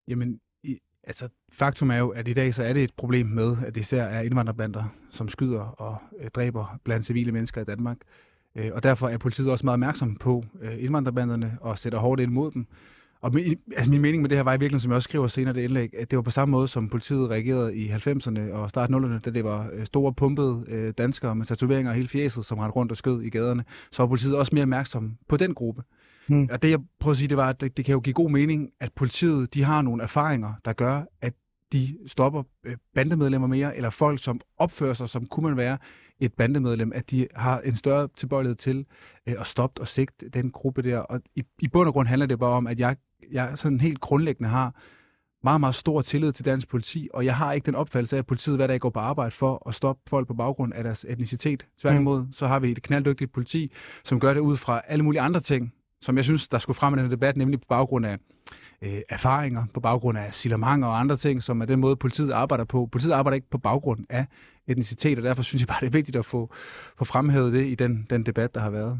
[0.08, 3.58] Jamen, i, altså, faktum er jo, at i dag så er det et problem med,
[3.66, 7.98] at det især er indvandrerbander, som skyder og øh, dræber blandt civile mennesker i Danmark.
[8.56, 12.32] Øh, og derfor er politiet også meget opmærksom på øh, indvandrerbanderne og sætter hårdt ind
[12.32, 12.68] mod dem.
[13.22, 15.28] Og min, altså min mening med det her var i virkeligheden, som jeg også skriver
[15.28, 18.70] senere det indlæg, at det var på samme måde, som politiet reagerede i 90'erne og
[18.70, 22.46] start 0'erne, da det var øh, store pumpede øh, danskere med tatoveringer og hele fjeset,
[22.46, 23.64] som rendte rundt og skød i gaderne.
[23.92, 25.84] Så var politiet også mere opmærksom på den gruppe.
[26.28, 26.50] Hmm.
[26.52, 28.32] Og det jeg prøver at sige, det var, at det, det kan jo give god
[28.32, 31.34] mening, at politiet de har nogle erfaringer, der gør, at
[31.72, 35.78] de stopper øh, bandemedlemmer mere, eller folk, som opfører sig, som kunne man være
[36.20, 38.86] et bandemedlem, at de har en større tilbøjelighed til
[39.28, 40.98] øh, at stoppe og sigte den gruppe der.
[41.00, 42.96] Og i, i bund og grund handler det bare om, at jeg,
[43.32, 44.74] jeg sådan helt grundlæggende har
[45.44, 48.26] meget, meget stor tillid til dansk politi, og jeg har ikke den opfattelse af, at
[48.26, 51.68] politiet hver dag går på arbejde for at stoppe folk på baggrund af deres etnicitet.
[51.82, 53.72] Tværtimod, så har vi et knalddygtigt politi,
[54.04, 56.94] som gør det ud fra alle mulige andre ting, som jeg synes, der skulle frem
[56.94, 58.18] i den debat, nemlig på baggrund af
[58.82, 62.64] øh, erfaringer, på baggrund af silamenter og andre ting, som er den måde, politiet arbejder
[62.64, 62.90] på.
[62.92, 64.26] Politiet arbejder ikke på baggrund af
[64.68, 66.54] etnicitet, og derfor synes jeg bare, det er vigtigt at få,
[66.98, 69.00] få fremhævet det i den, den debat, der har været.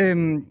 [0.00, 0.46] Øhm,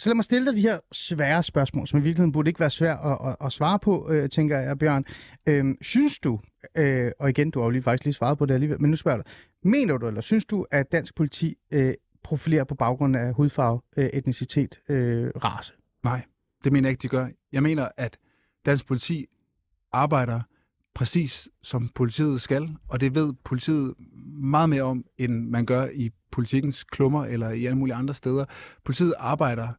[0.00, 2.70] så lad mig stille dig de her svære spørgsmål, som i virkeligheden burde ikke være
[2.70, 5.04] svært at, at, at svare på, øh, tænker jeg, Bjørn.
[5.46, 6.40] Øhm, synes du,
[6.74, 8.96] øh, og igen, du har jo lige faktisk lige svaret på det alligevel, men nu
[8.96, 13.16] spørger jeg dig, mener du, eller synes du, at dansk politi øh, profilerer på baggrund
[13.16, 15.74] af hudfarve, øh, etnicitet, øh, race?
[16.04, 16.22] Nej,
[16.64, 17.28] det mener jeg ikke, de gør.
[17.52, 18.18] Jeg mener, at
[18.66, 19.26] dansk politi
[19.92, 20.40] arbejder
[20.94, 23.94] præcis som politiet skal, og det ved politiet
[24.42, 28.44] meget mere om, end man gør i politikens klummer eller i alle mulige andre steder.
[28.84, 29.74] Politiet arbejder øh,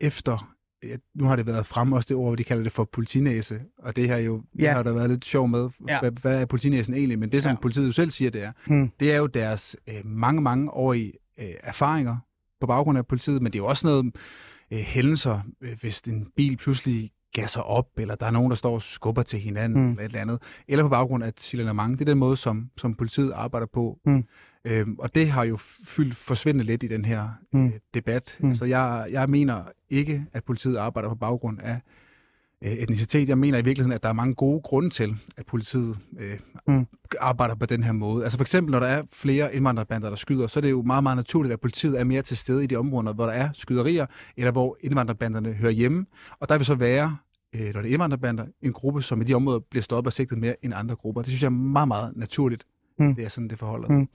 [0.00, 0.54] efter,
[0.84, 3.96] øh, nu har det været frem også det ord, de kalder det for politinæse, og
[3.96, 4.72] det her jo, ja.
[4.72, 6.00] Har der været lidt sjov med, Ja.
[6.00, 7.56] hvad, hvad er politinæsen egentlig, men det som ja.
[7.62, 8.90] politiet jo selv siger, det er, Hmm.
[9.00, 12.16] det er jo deres øh, mange, mange årige øh, erfaringer
[12.60, 14.16] på baggrund af politiet, men det er jo også noget
[14.70, 18.74] øh, hændelser, øh, hvis en bil pludselig gasser op, eller der er nogen, der står
[18.74, 19.90] og skubber til hinanden, Mm.
[19.90, 21.98] eller et eller andet, eller på baggrund af signalement.
[21.98, 23.98] Det er den måde, som, som politiet arbejder på.
[24.04, 24.24] Mm.
[24.64, 27.66] Øhm, og det har jo fyldt forsvindende lidt i den her Mm.
[27.66, 28.36] øh, debat.
[28.40, 28.48] Mm.
[28.48, 31.80] Altså, jeg, jeg mener ikke, at politiet arbejder på baggrund af
[32.64, 33.28] øh, etnicitet.
[33.28, 36.86] Jeg mener i virkeligheden, at der er mange gode grunde til, at politiet øh, Mm.
[37.20, 38.24] arbejder på den her måde.
[38.24, 41.02] Altså for eksempel, når der er flere indvandrerbander, der skyder, så er det jo meget,
[41.02, 44.06] meget naturligt, at politiet er mere til stede i de områder, hvor der er skyderier,
[44.36, 46.06] eller hvor indvandrerbanderne hører hjemme.
[46.40, 47.16] Og der vil så være,
[47.54, 50.38] øh, når det er indvandrerbander, en gruppe, som i de områder bliver stoppet og sigtet
[50.38, 51.22] mere end andre grupper.
[51.22, 52.64] Det synes jeg er meget, meget naturligt.
[52.98, 53.14] Mm.
[53.14, 53.88] Det er sådan, det forholder.
[53.88, 54.08] Mm.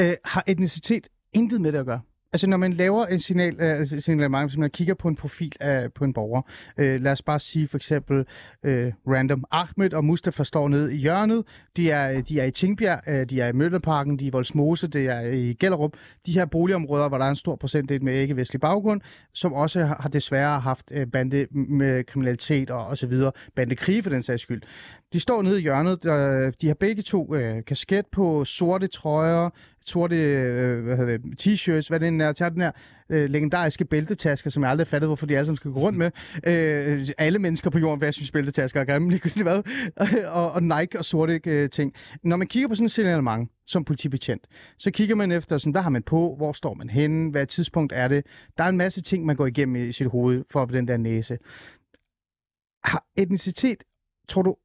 [0.00, 2.00] Øh, har etnicitet intet med det at gøre?
[2.36, 5.52] Altså når man laver en signal, øh, altså, signalement, hvis man kigger på en profil
[5.60, 6.42] af, på en borger,
[6.78, 8.24] øh, lad os bare sige for eksempel
[8.62, 11.44] øh, random, Ahmed og Mustafa står nede i hjørnet,
[11.76, 14.32] de er, øh, de er i Tingbjerg, øh, de er i Møllerparken, de er i
[14.32, 15.92] Voldsmose, det er i Gellerup,
[16.26, 19.00] de her boligområder, hvor der er en stor procentdel med ikke-vestlig baggrund,
[19.34, 24.02] som også har, har desværre haft øh, bande med kriminalitet og, og så videre, bandekrige
[24.02, 24.62] for den sags skyld.
[25.12, 29.50] De står nede i hjørnet, der, de har begge to øh, kasket på, sorte trøjer,
[29.86, 32.70] sorte øh, hvad hedder det, t-shirts, hvad det end er, tager den her
[33.10, 36.10] øh, legendariske bæltetasker, som jeg aldrig fattede, hvorfor de alle sammen skal gå rundt med.
[36.46, 39.62] Øh, alle mennesker på jorden, hvad jeg synes, bæltetasker er grimme, ligegyldigt hvad.
[40.26, 41.94] og, og Nike og sorte øh, ting.
[42.22, 44.46] Når man kigger på sådan en signalement som politibetjent,
[44.78, 47.92] så kigger man efter, sådan, hvad har man på, hvor står man henne, hvad tidspunkt
[47.96, 48.26] er det.
[48.58, 50.88] Der er en masse ting, man går igennem i sit hoved for at få den
[50.88, 51.38] der næse.
[52.84, 53.84] Har etnicitet,
[54.28, 54.56] tror du,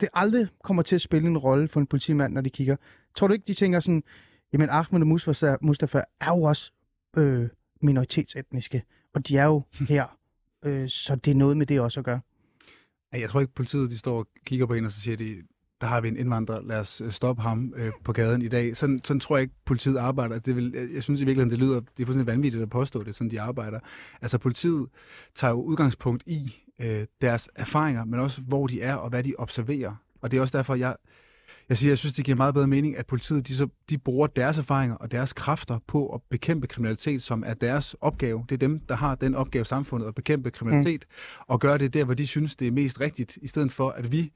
[0.00, 2.76] det aldrig kommer til at spille en rolle for en politimand, når de kigger?
[3.16, 4.02] Tror du ikke, de tænker sådan,
[4.52, 6.72] jamen Ahmed og Mustafa, Mustafa er jo også
[7.16, 7.48] øh,
[7.80, 8.82] minoritetsetniske,
[9.14, 10.18] og de er jo her,
[10.64, 12.20] øh, så det er noget med det også at gøre.
[13.12, 15.36] Jeg tror ikke, politiet de står og kigger på en, og så siger de,
[15.80, 18.76] der har vi en indvandrer, lad os øh, stoppe ham øh, på gaden i dag.
[18.76, 20.38] Sådan, sådan tror jeg ikke, politiet arbejder.
[20.38, 23.02] Det vil, jeg, jeg synes i virkeligheden, det lyder det er fuldstændig vanvittigt at påstå
[23.02, 23.80] det, sådan de arbejder.
[24.20, 24.88] Altså politiet
[25.34, 29.34] tager jo udgangspunkt i øh, deres erfaringer, men også hvor de er og hvad de
[29.38, 29.94] observerer.
[30.20, 30.96] Og det er også derfor, jeg,
[31.68, 34.26] jeg siger, jeg synes, det giver meget bedre mening, at politiet de så, de bruger
[34.26, 38.44] deres erfaringer og deres kræfter på at bekæmpe kriminalitet, som er deres opgave.
[38.48, 41.44] Det er dem, der har den opgave i samfundet at bekæmpe kriminalitet, mm.
[41.46, 44.12] og gøre det der, hvor de synes, det er mest rigtigt, i stedet for, at
[44.12, 44.32] vi,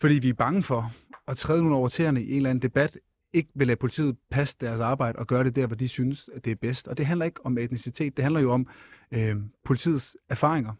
[0.00, 0.92] fordi vi er bange for
[1.28, 2.98] at træde nogle over tæerne i en eller anden debat,
[3.32, 6.44] ikke vil lade politiet passe deres arbejde og gøre det der, hvor de synes, at
[6.44, 6.88] det er bedst.
[6.88, 8.66] Og det handler ikke om etnicitet, det handler jo om
[9.12, 10.72] øh, politiets erfaringer.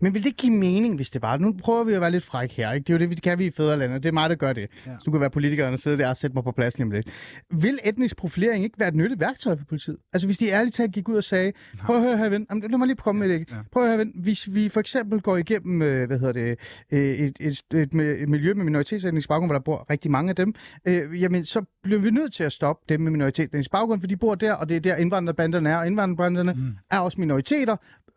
[0.00, 1.36] Men vil det give mening, hvis det var?
[1.36, 2.84] Nu prøver vi at være lidt fræk her, ikke?
[2.84, 4.02] Det er jo det, vi kan vi i fædrelandet.
[4.02, 4.68] Det er mig, der gør det.
[4.86, 4.90] Ja.
[4.90, 4.96] Ja.
[4.98, 6.90] Så du kan være politikeren og sidde der og sætte mig på plads lige om
[6.90, 7.08] lidt.
[7.50, 9.96] Vil etnisk profilering ikke være et nyttigt værktøj for politiet?
[10.12, 12.46] Altså hvis de ærligt talt gik ud og sagde, prøv at høre her, ven.
[12.50, 13.50] Jamen, lad mig lige komme med det.
[13.50, 13.56] Ja.
[13.72, 14.12] Prøv at høre, ven.
[14.14, 16.58] Hvis vi for eksempel går igennem, øh, hvad hedder det,
[16.92, 20.36] øh, et, et, et, et miljø med minoritetsetnisk baggrund, hvor der bor rigtig mange af
[20.36, 20.54] dem,
[20.88, 24.16] øh, jamen så bliver vi nødt til at stoppe dem med minoritetsetnisk baggrund, for de
[24.16, 26.76] bor der, og det er der indvandrerbanderne er, og indvandrerbanderne mm.
[26.90, 27.53] er også minoriteter,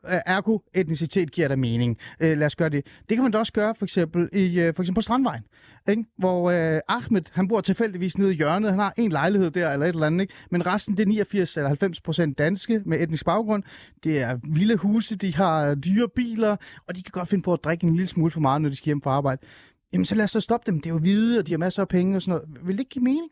[0.09, 1.97] Øh, ergo etnicitet giver der mening.
[2.19, 2.85] Øh, lad os gøre det.
[3.09, 5.43] Det kan man da også gøre for eksempel, i, øh, for eksempel på Strandvejen,
[5.89, 6.03] ikke?
[6.17, 9.85] hvor øh, Ahmed, han bor tilfældigvis nede i hjørnet, han har en lejlighed der eller
[9.85, 10.33] et eller andet, ikke?
[10.51, 13.63] men resten det er 89 eller 90 procent danske med etnisk baggrund.
[14.03, 16.55] Det er vilde huse, de har øh, dyre biler,
[16.87, 18.75] og de kan godt finde på at drikke en lille smule for meget, når de
[18.75, 19.41] skal hjem fra arbejde.
[19.93, 20.81] Jamen så lad os så stoppe dem.
[20.81, 22.67] Det er jo hvide, og de har masser af penge og sådan noget.
[22.67, 23.29] Vil det ikke give mening?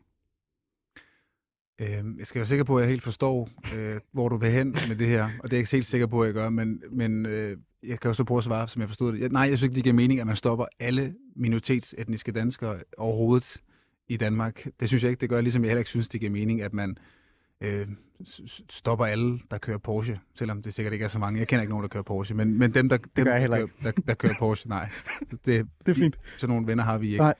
[1.78, 4.74] Øh, jeg skal være sikker på, at jeg helt forstår, øh, hvor du vil hen
[4.88, 6.82] med det her, og det er jeg ikke helt sikker på, at jeg gør, men,
[6.90, 9.20] men øh, jeg kan jo så prøve at svare, som jeg forstod det.
[9.20, 13.62] Jeg, nej, jeg synes ikke, det giver mening, at man stopper alle minoritetsetniske danskere overhovedet
[14.08, 14.66] i Danmark.
[14.80, 16.72] Det synes jeg ikke, det gør, ligesom jeg heller ikke synes, det giver mening, at
[16.72, 16.98] man
[17.60, 17.86] øh,
[18.70, 21.38] stopper alle, der kører Porsche, selvom det sikkert ikke er så mange.
[21.40, 23.66] Jeg kender ikke nogen, der kører Porsche, men, men dem, der, dem, jeg heller der,
[23.82, 24.88] der, der kører Porsche, nej.
[25.30, 26.18] Det, Det er fint.
[26.36, 27.18] sådan nogle venner har vi ikke.
[27.18, 27.34] Nej.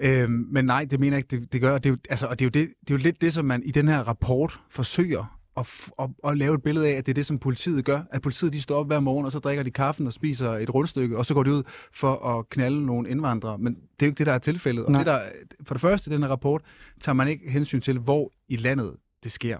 [0.00, 1.78] Øhm, men nej, det mener jeg ikke, det, det gør.
[1.78, 3.44] Det er jo, altså, og det er, jo det, det er jo lidt det, som
[3.44, 7.12] man i den her rapport forsøger at, at, at lave et billede af, at det
[7.12, 8.02] er det, som politiet gør.
[8.10, 10.74] At politiet de står op hver morgen, og så drikker de kaffen og spiser et
[10.74, 11.62] rundstykke, og så går de ud
[11.92, 13.58] for at knalde nogle indvandrere.
[13.58, 14.84] Men det er jo ikke det, der er tilfældet.
[14.84, 15.00] Og Nej.
[15.00, 15.20] det der,
[15.62, 16.62] for det første, i den her rapport,
[17.00, 19.58] tager man ikke hensyn til, hvor i landet det sker.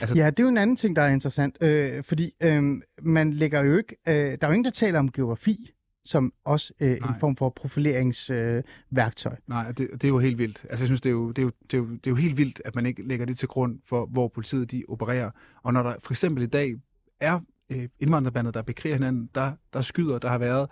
[0.00, 3.30] Altså, Ja, det er jo en anden ting, der er interessant, øh, fordi øh, man
[3.30, 5.70] lægger jo ikke, øh, der er jo ingen, der taler om geografi
[6.04, 9.32] som også øh, en form for profileringsværktøj.
[9.32, 9.38] Øh.
[9.46, 10.66] Nej, det, det er jo helt vildt.
[10.70, 12.14] Altså, jeg synes, det er, jo, det, er jo, det, er jo, det er jo
[12.14, 15.30] helt vildt, at man ikke lægger det til grund for, hvor politiet de opererer.
[15.62, 16.74] Og når der for eksempel i dag
[17.20, 17.40] er
[17.70, 20.68] øh, indvandrerbander, der bekriger hinanden, der, der skyder, der har været.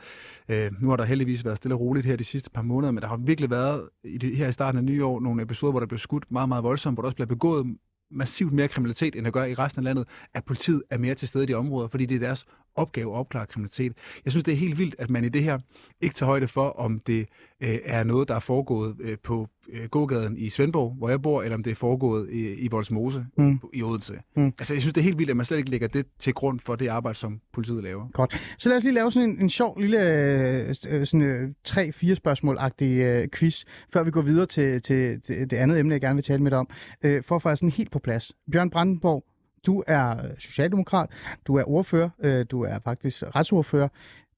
[0.49, 3.03] Øh, nu har der heldigvis været stille og roligt her de sidste par måneder, men
[3.03, 5.81] der har virkelig været i det, her i starten af nye år nogle episoder, hvor
[5.81, 7.67] der blev skudt meget, meget voldsomt, hvor der også bliver begået
[8.11, 11.29] massivt mere kriminalitet, end der gør i resten af landet, at politiet er mere til
[11.29, 12.47] stede i de områder, fordi det er deres
[12.79, 13.93] opgave at opklare kriminalitet.
[14.25, 15.59] Jeg synes, det er helt vildt, at man i det her
[16.01, 17.27] ikke tager højde for, om det
[17.61, 21.43] øh, er noget, der er foregået øh, på øh, gågaden i Svendborg, hvor jeg bor,
[21.43, 23.61] eller om det er foregået i, i Voldsmose Mm.
[23.75, 24.15] i Odense.
[24.37, 24.47] Mm.
[24.47, 26.61] Altså, jeg synes, det er helt vildt, at man slet ikke lægger det til grund
[26.61, 28.09] for det arbejde, som politiet laver.
[28.13, 28.55] Godt.
[28.59, 32.15] Så lad os lige lave sådan en, en sjov lille øh, øh, sådan, øh, tre-fire
[32.17, 36.15] spørgsmål-agtig øh, quiz, før vi går videre til, til, til det andet emne, jeg gerne
[36.15, 36.69] vil tale med dig om.
[37.03, 38.33] Øh, for at få sådan helt på plads.
[38.53, 39.25] Bjørn Brandenborg,
[39.67, 41.11] du er socialdemokrat,
[41.47, 43.89] du er ordfører, øh, du er faktisk retsordfører.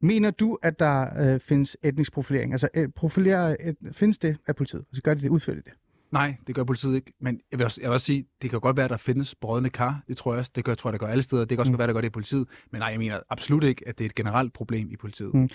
[0.02, 2.52] Mener du, at der øh, findes etnisk profilering?
[2.52, 4.84] Altså, øh, profilere, øh, findes det af politiet?
[4.90, 5.72] Altså, gør de det, udfører de det?
[6.12, 7.12] Nej, det gør politiet ikke.
[7.20, 9.34] Men jeg vil, også, jeg vil også sige, det kan godt være, at der findes
[9.34, 10.02] brødende kar.
[10.08, 10.50] Det tror jeg også.
[10.54, 11.40] Det gør, tror jeg, der gør alle steder.
[11.44, 11.78] Det kan også Mm.
[11.78, 12.46] være, der gør det i politiet.
[12.70, 15.34] Men nej, jeg mener absolut ikke, at det er et generelt problem i politiet.
[15.34, 15.48] Mm.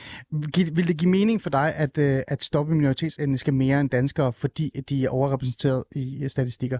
[0.76, 4.82] Vil det give mening for dig, at, øh, at stoppe minoritetsetniske mere end danskere, fordi
[4.90, 6.78] de er overrepræsenteret i øh, statistikker?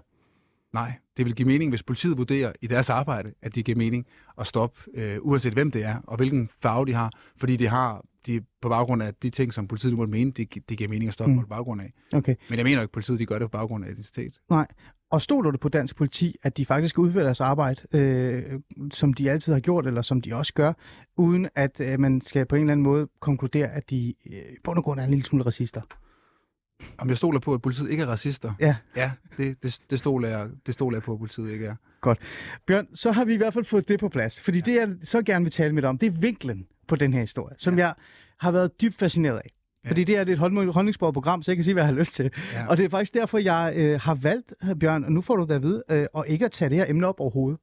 [0.76, 4.06] Nej, det vil give mening, hvis politiet vurderer i deres arbejde, at det giver mening
[4.38, 8.04] at stoppe, øh, uanset hvem det er, og hvilken farve de har, fordi de har
[8.26, 11.14] de, på baggrund af de ting, som politiet måtte mene, det, det giver mening at
[11.14, 11.40] stoppe Mm.
[11.40, 11.92] på baggrund af.
[12.12, 12.34] Okay.
[12.50, 14.40] Men jeg mener ikke, at politiet de gør det på baggrund af identitet.
[15.10, 18.60] Og stoler du på dansk politi, at de faktisk udfører deres arbejde, øh,
[18.92, 20.72] som de altid har gjort, eller som de også gør,
[21.16, 24.84] uden at øh, man skal på en eller anden måde konkludere, at de øh, og
[24.84, 25.80] grund er en lille smule racister?
[26.98, 28.52] Om jeg stoler på, at politiet ikke er racister?
[28.60, 28.76] Ja.
[28.96, 31.74] Ja, det, det, det, stoler, jeg, det stoler jeg på, at politiet ikke er.
[32.66, 34.40] Bjørn, så har vi i hvert fald fået det på plads.
[34.40, 37.12] Fordi det, jeg så gerne vil tale med dig om, det er vinklen på den
[37.12, 37.94] her historie, som jeg
[38.40, 39.50] har været dybt fascineret af.
[39.84, 39.90] Ja.
[39.90, 42.12] Fordi det er et hold- holdningsbordet program, så jeg kan sige, hvad jeg har lyst
[42.12, 42.30] til.
[42.52, 42.66] Ja.
[42.66, 45.54] Og det er faktisk derfor, jeg øh, har valgt, Bjørn, og nu får du det
[45.54, 47.60] at vide, øh, at ikke at tage det her emne op overhovedet.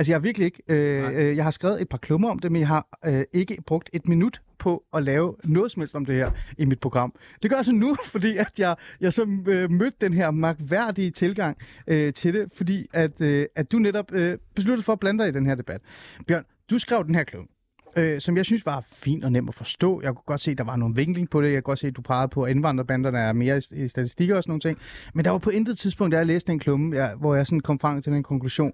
[0.00, 0.62] Altså, jeg har virkelig ikke...
[0.68, 3.62] Øh, øh, jeg har skrevet et par klummer om det, men jeg har øh, ikke
[3.66, 7.14] brugt et minut på at lave noget som helst om det her i mit program.
[7.42, 11.10] Det gør jeg så nu, fordi at jeg, jeg så øh, mødte den her magværdige
[11.10, 15.24] tilgang øh, til det, fordi at, øh, at du netop øh, besluttede for at blande
[15.24, 15.80] dig i den her debat.
[16.26, 17.48] Bjørn, du skrev den her klumme
[17.96, 20.00] øh, som jeg synes var fin og nem at forstå.
[20.02, 21.52] Jeg kunne godt se, at der var nogle vinkling på det.
[21.52, 24.36] Jeg kunne godt se, at du pegede på, at indvandrerbanderne er mere i, i statistikker
[24.36, 24.78] og sådan nogle ting.
[25.14, 27.60] Men der var på intet tidspunkt, da jeg læste den klumme, jeg, hvor jeg sådan
[27.60, 28.72] kom frem til den konklusion,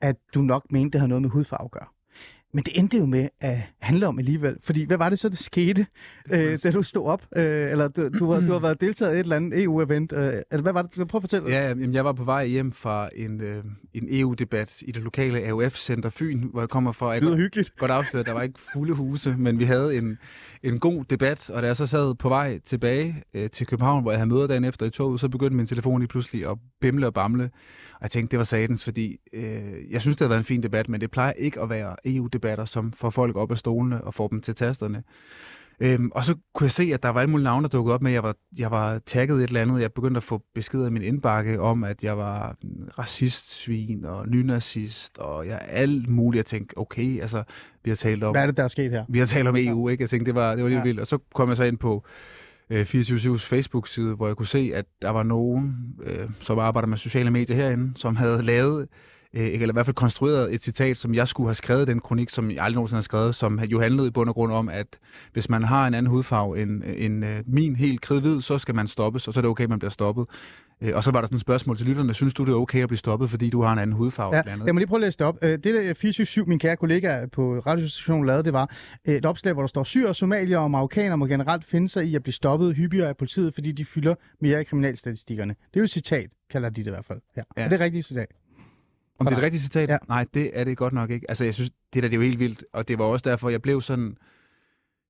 [0.00, 1.97] at du nok mente, det havde noget med hudfarve at gøre.
[2.52, 4.56] Men det endte jo med at handle om alligevel.
[4.62, 5.86] Fordi hvad var det så, der skete,
[6.30, 7.22] øh, da du stod op?
[7.36, 10.12] Øh, eller du, du, har, du har været deltaget i et eller andet EU-event.
[10.12, 11.08] Øh, eller hvad var det?
[11.08, 11.50] Prøv at fortælle.
[11.50, 15.48] Ja, jamen, jeg var på vej hjem fra en, øh, en EU-debat i det lokale
[15.48, 17.10] AUF-center Fyn, hvor jeg kommer fra.
[17.10, 17.76] Jeg lyder hyggeligt.
[17.76, 20.18] godt afsløre, at der var ikke fulde huse, men vi havde en,
[20.62, 24.10] en god debat, og da jeg så sad på vej tilbage øh, til København, hvor
[24.10, 27.06] jeg havde møder dagen efter i toget, så begyndte min telefon lige pludselig at bimle
[27.06, 27.50] og bamle.
[27.94, 30.62] Og jeg tænkte, det var satans, fordi øh, jeg synes, det havde været en fin
[30.62, 31.96] debat, men det plejer ikke at være
[32.38, 35.02] EU-debatter, som får folk op af stolene og får dem til tasterne.
[35.80, 38.02] Øhm, og så kunne jeg se, at der var alle mulige navne, der dukkede op
[38.02, 39.80] med, jeg var, jeg var tagget et eller andet.
[39.80, 42.56] Jeg begyndte at få beskeder i min indbakke om, at jeg var
[42.98, 46.38] racistsvin og nynazist, og jeg alt muligt.
[46.38, 47.42] Jeg tænkte, okay, altså,
[47.84, 49.04] vi har talt om, Hvad er det, der er sket her?
[49.08, 50.02] vi har talt om EU, ikke?
[50.02, 50.78] Jeg tænkte, det var, det var lidt Ja.
[50.80, 50.84] ja.
[50.84, 51.00] vildt.
[51.00, 52.04] Og så kom jeg så ind på
[52.70, 56.96] øh, 24-7's Facebook-side, hvor jeg kunne se, at der var nogen, øh, som arbejder med
[56.98, 58.88] sociale medier herinde, som havde lavet,
[59.34, 62.30] øh, eller i hvert fald konstrueret et citat, som jeg skulle have skrevet den kronik,
[62.30, 64.86] som jeg aldrig nogensinde har skrevet, som jo handlede i bund og grund om, at
[65.32, 68.86] hvis man har en anden hudfarve end, end øh, min helt kridhvid, så skal man
[68.86, 70.26] stoppes, og så er det okay, at man bliver stoppet.
[70.80, 72.82] Øh, og så var der sådan et spørgsmål til lytterne, synes du, det er okay
[72.82, 74.36] at blive stoppet, fordi du har en anden hudfarve?
[74.36, 74.66] Ja, andet?
[74.66, 75.38] jeg må lige prøve at læse det op.
[75.42, 78.70] Øh, Det, der 477, min kære kollega på radiostationen lavede, det var
[79.08, 82.14] øh, et opslag, hvor der står, syre, somalier og marokkanere må generelt finde sig i
[82.14, 85.54] at blive stoppet hyppigere af politiet, fordi de fylder mere i kriminalstatistikkerne.
[85.54, 87.20] Det er jo et citat, kalder de det i hvert fald.
[87.36, 87.42] Ja.
[87.56, 87.62] Ja.
[87.62, 88.28] Er det rigtigt citat?
[89.18, 89.88] Om det er et rigtigt citat?
[89.88, 89.98] Ja.
[90.08, 91.26] Nej, det er det godt nok ikke.
[91.28, 93.48] Altså, jeg synes, det der det er jo helt vildt, og det var også derfor,
[93.48, 94.16] jeg blev sådan...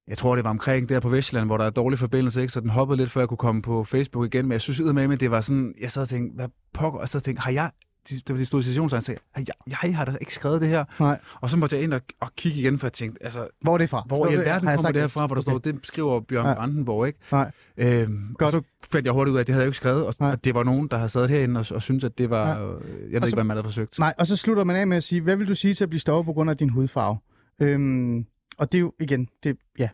[0.08, 2.52] Jeg tror, det var omkring der på Vestjylland, hvor der er dårlig forbindelse, ikke?
[2.52, 4.44] så den hoppede lidt, før jeg kunne komme på Facebook igen.
[4.44, 7.08] Men jeg synes med, at det var sådan, jeg sad og tænkte, hvad pokker, og
[7.08, 7.70] så tænkte, har jeg,
[8.08, 9.46] det var de stod i situationstegn, sagde, jeg,
[9.82, 10.84] jeg har da ikke skrevet det her.
[11.00, 11.18] Nej.
[11.40, 13.78] Og så måtte jeg ind og, og kigge igen, for jeg tænkte, altså, Hvor er
[13.78, 14.02] det fra?
[14.06, 15.50] hvor i alverden kommer det her fra, hvor der Okay.
[15.52, 16.50] står, det skriver Bjørn Ja.
[16.50, 16.54] ja.
[16.56, 17.18] Brandenborg, ikke?
[17.32, 17.50] Nej.
[17.76, 18.54] Øhm, Godt.
[18.54, 20.14] og så fandt jeg hurtigt ud af, at det havde jeg jo ikke skrevet, og,
[20.20, 20.30] Nej.
[20.32, 22.64] og det var nogen, der havde sad herinde og, og syntes, at det var, Nej.
[22.64, 23.98] øh, jeg ved så- ikke, hvad man havde forsøgt.
[23.98, 25.90] Nej, og så slutter man af med at sige, hvad vil du sige til at
[25.90, 27.18] blive stoppet på grund af din hudfarve?
[27.60, 28.26] Øhm,
[28.58, 29.88] og det er jo igen, det, ja,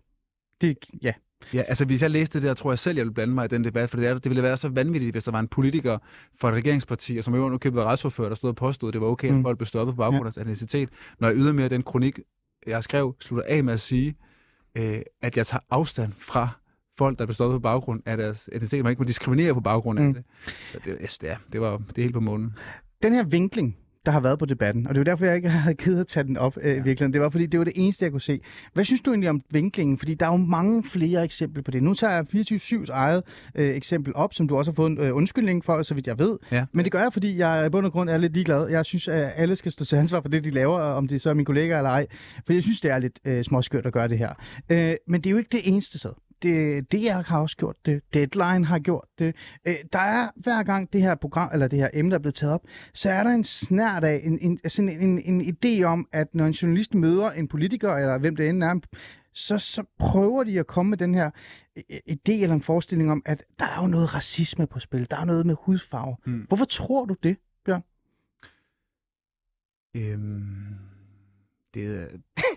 [0.61, 1.13] det, ja,
[1.55, 3.49] Ja, altså hvis jeg læste det der, tror jeg selv, jeg ville blande mig i
[3.49, 5.99] den debat, for det, er, det ville være så vanvittigt, hvis der var en politiker
[6.41, 9.07] fra et regeringsparti, og som jo købte retsordfører, der stod og påstod, at det var
[9.07, 9.43] okay, at Mm.
[9.43, 10.89] folk blev stoppet på baggrund af etnicitet.
[11.21, 12.19] Når jeg ydermere den kronik,
[12.67, 14.17] jeg skrev, slutter af med at sige,
[14.75, 16.49] øh, at jeg tager afstand fra
[16.99, 18.85] folk, der stoppet på baggrund af deres etnicitet.
[18.85, 20.15] Man ikke må diskriminere på baggrund af Mm.
[20.15, 20.25] det.
[20.73, 22.55] Så det, synes, det, er, det var det er helt på månen.
[23.03, 23.77] Den her vinkling,
[24.07, 26.07] der har været på debatten, og det er jo derfor, jeg ikke havde givet at
[26.07, 27.13] tage den op øh, i virkeligheden.
[27.13, 28.41] Det var, fordi det var det eneste, jeg kunne se.
[28.73, 29.99] Hvad synes du egentlig om vinklingen?
[29.99, 31.83] Fordi der er jo mange flere eksempler på det.
[31.83, 33.23] Nu tager jeg 24-7's eget
[33.55, 36.19] øh, eksempel op, som du også har fået en øh, undskyldning for, så vidt jeg
[36.19, 36.39] ved.
[36.53, 36.65] Ja.
[36.73, 38.69] Men det gør jeg, fordi jeg i bund og grund er lidt ligeglad.
[38.69, 41.21] Jeg synes, at alle skal stå til ansvar for det, de laver, og om det
[41.21, 42.07] så er mine kollegaer eller ej.
[42.47, 44.33] For jeg synes, det er lidt øh, småskørt at gøre det her.
[44.71, 46.13] Øh, men det er jo ikke det eneste så.
[46.43, 48.03] Det, DR har også gjort det.
[48.15, 49.37] Deadline har gjort det.
[49.67, 52.35] Øh, der er hver gang det her program, eller det her emne, der er blevet
[52.35, 52.63] taget op,
[52.95, 56.35] så er der en snært af, en, en, sådan en, en, en idé om, at
[56.35, 58.81] når en journalist møder en politiker, eller hvem det end er,
[59.33, 61.31] så, så prøver de at komme med den her
[61.77, 65.11] øh, idé eller en forestilling om, at der er jo noget racisme på spil.
[65.11, 66.17] Der er noget med hudfarve.
[66.27, 66.41] Mm.
[66.49, 67.37] Hvorfor tror du det?
[69.97, 70.75] Øhm,
[71.75, 72.09] det,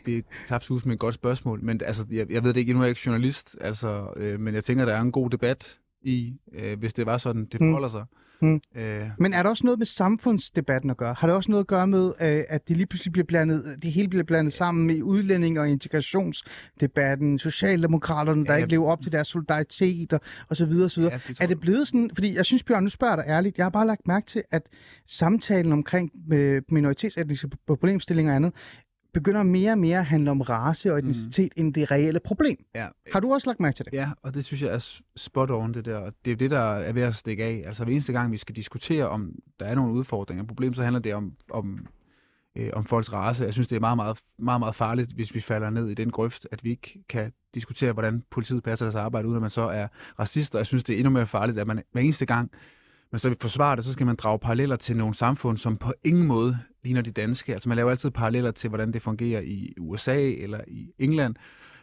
[0.07, 2.79] det et tabt med et godt spørgsmål, men altså, jeg, jeg ved det ikke, nu
[2.79, 6.33] er jeg ikke journalist, altså, øh, men jeg tænker, der er en god debat i,
[6.53, 7.67] øh, hvis det var sådan, det Mm.
[7.67, 8.03] forholder sig.
[8.41, 8.61] Mm.
[8.75, 11.13] Øh, Men er der også noget med samfundsdebatten at gøre?
[11.17, 13.91] Har det også noget at gøre med, øh, at det lige pludselig bliver blandet, det
[13.91, 19.11] hele bliver blandet sammen med udlænding- og integrationsdebatten, socialdemokraterne, der Ja, ikke lever op til
[19.11, 21.13] deres solidaritet og, og så videre, og så videre.
[21.13, 23.65] ja, det Er det blevet sådan, fordi jeg synes, Bjørn, nu spørger dig ærligt, jeg
[23.65, 24.61] har bare lagt mærke til, at
[25.05, 28.53] samtalen omkring øh, minoritetsetniske problemstillinger og andet,
[29.19, 31.65] begynder mere og mere at handle om race og etnicitet mm.
[31.65, 32.57] end det reelle problem.
[32.75, 33.93] Ja, Har du også lagt mærke til det?
[33.93, 35.99] Ja, og det synes jeg er spot on, det der.
[35.99, 37.63] Det er jo det, der er ved at stikke af.
[37.65, 40.83] Altså hver eneste gang, vi skal diskutere, om der er nogle udfordringer og problemer, så
[40.83, 41.87] handler det om, om,
[42.55, 43.43] øh, om folks race.
[43.43, 46.11] Jeg synes, det er meget, meget, meget, meget farligt, hvis vi falder ned i den
[46.11, 49.61] grøft, at vi ikke kan diskutere, hvordan politiet passer deres arbejde, uden at man så
[49.61, 49.87] er
[50.19, 50.55] racist.
[50.55, 52.51] Og jeg synes, det er endnu mere farligt, at man hver eneste gang,
[53.11, 55.93] men så vil forsvare det, så skal man drage paralleller til nogle samfund, som på
[56.03, 57.53] ingen måde ligner de danske.
[57.53, 61.35] Altså man laver altid paralleller til, hvordan det fungerer i USA eller i England,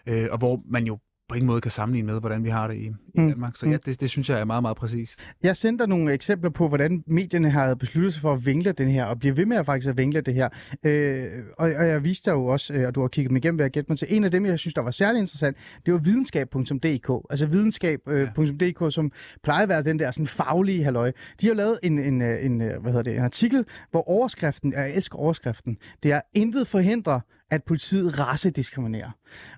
[0.06, 0.98] øh, og hvor man jo
[1.34, 3.56] på ingen måde kan sammenligne med, hvordan vi har det i, i Mm, Danmark.
[3.56, 3.72] Så mm.
[3.72, 5.20] ja, det, det synes jeg er meget, meget præcist.
[5.42, 8.90] Jeg sendte dig nogle eksempler på, hvordan medierne har besluttet sig for at vinkle den
[8.90, 10.48] her, og bliver ved med at faktisk at vinkle det her.
[10.84, 13.56] Øh, og, og jeg viste dig jo også, øh, og du har kigget dem igennem,
[13.56, 14.08] hvad jeg gætte mig til.
[14.10, 15.56] En af dem, jeg synes, der var særlig interessant,
[15.86, 17.26] det var videnskab.dk.
[17.30, 19.12] Altså videnskab.dk, som
[19.42, 21.12] plejer at være den der sådan faglige halløj.
[21.40, 24.72] De har lavet en, en, øh, en, øh, hvad hedder det, en artikel, hvor overskriften,
[24.72, 27.20] jeg elsker overskriften, det er, intet forhindrer,
[27.50, 29.10] at politiet racediskriminerer.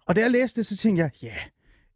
[0.06, 1.38] Og da jeg læste det, så tænkte jeg, ja, yeah,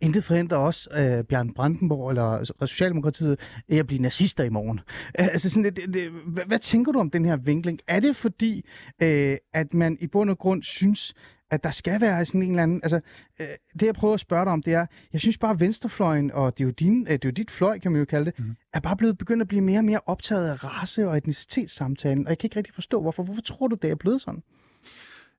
[0.00, 4.80] Intet forhindrer også øh, Bjørn Brandenborg eller Socialdemokratiet i at blive nazister i morgen.
[5.20, 7.78] Øh, Altså sådan, det, det, hvad, hvad tænker du om den her vinkling?
[7.88, 8.64] Er det fordi,
[9.02, 11.14] øh, at man i bund og grund synes,
[11.50, 12.80] at der skal være sådan en eller anden...
[12.82, 13.00] Altså,
[13.40, 13.46] øh,
[13.80, 16.58] det jeg prøver at spørge dig om, det er, jeg synes bare, at venstrefløjen, og
[16.58, 18.38] det er jo, din, øh, det er jo dit fløj, kan man jo kalde det,
[18.38, 18.56] mm.
[18.72, 22.26] er bare blevet begyndt at blive mere og mere optaget af race- og etnicitetssamtalen.
[22.26, 23.22] Og jeg kan ikke rigtig forstå, hvorfor.
[23.22, 24.42] Hvorfor tror du, det er blevet sådan?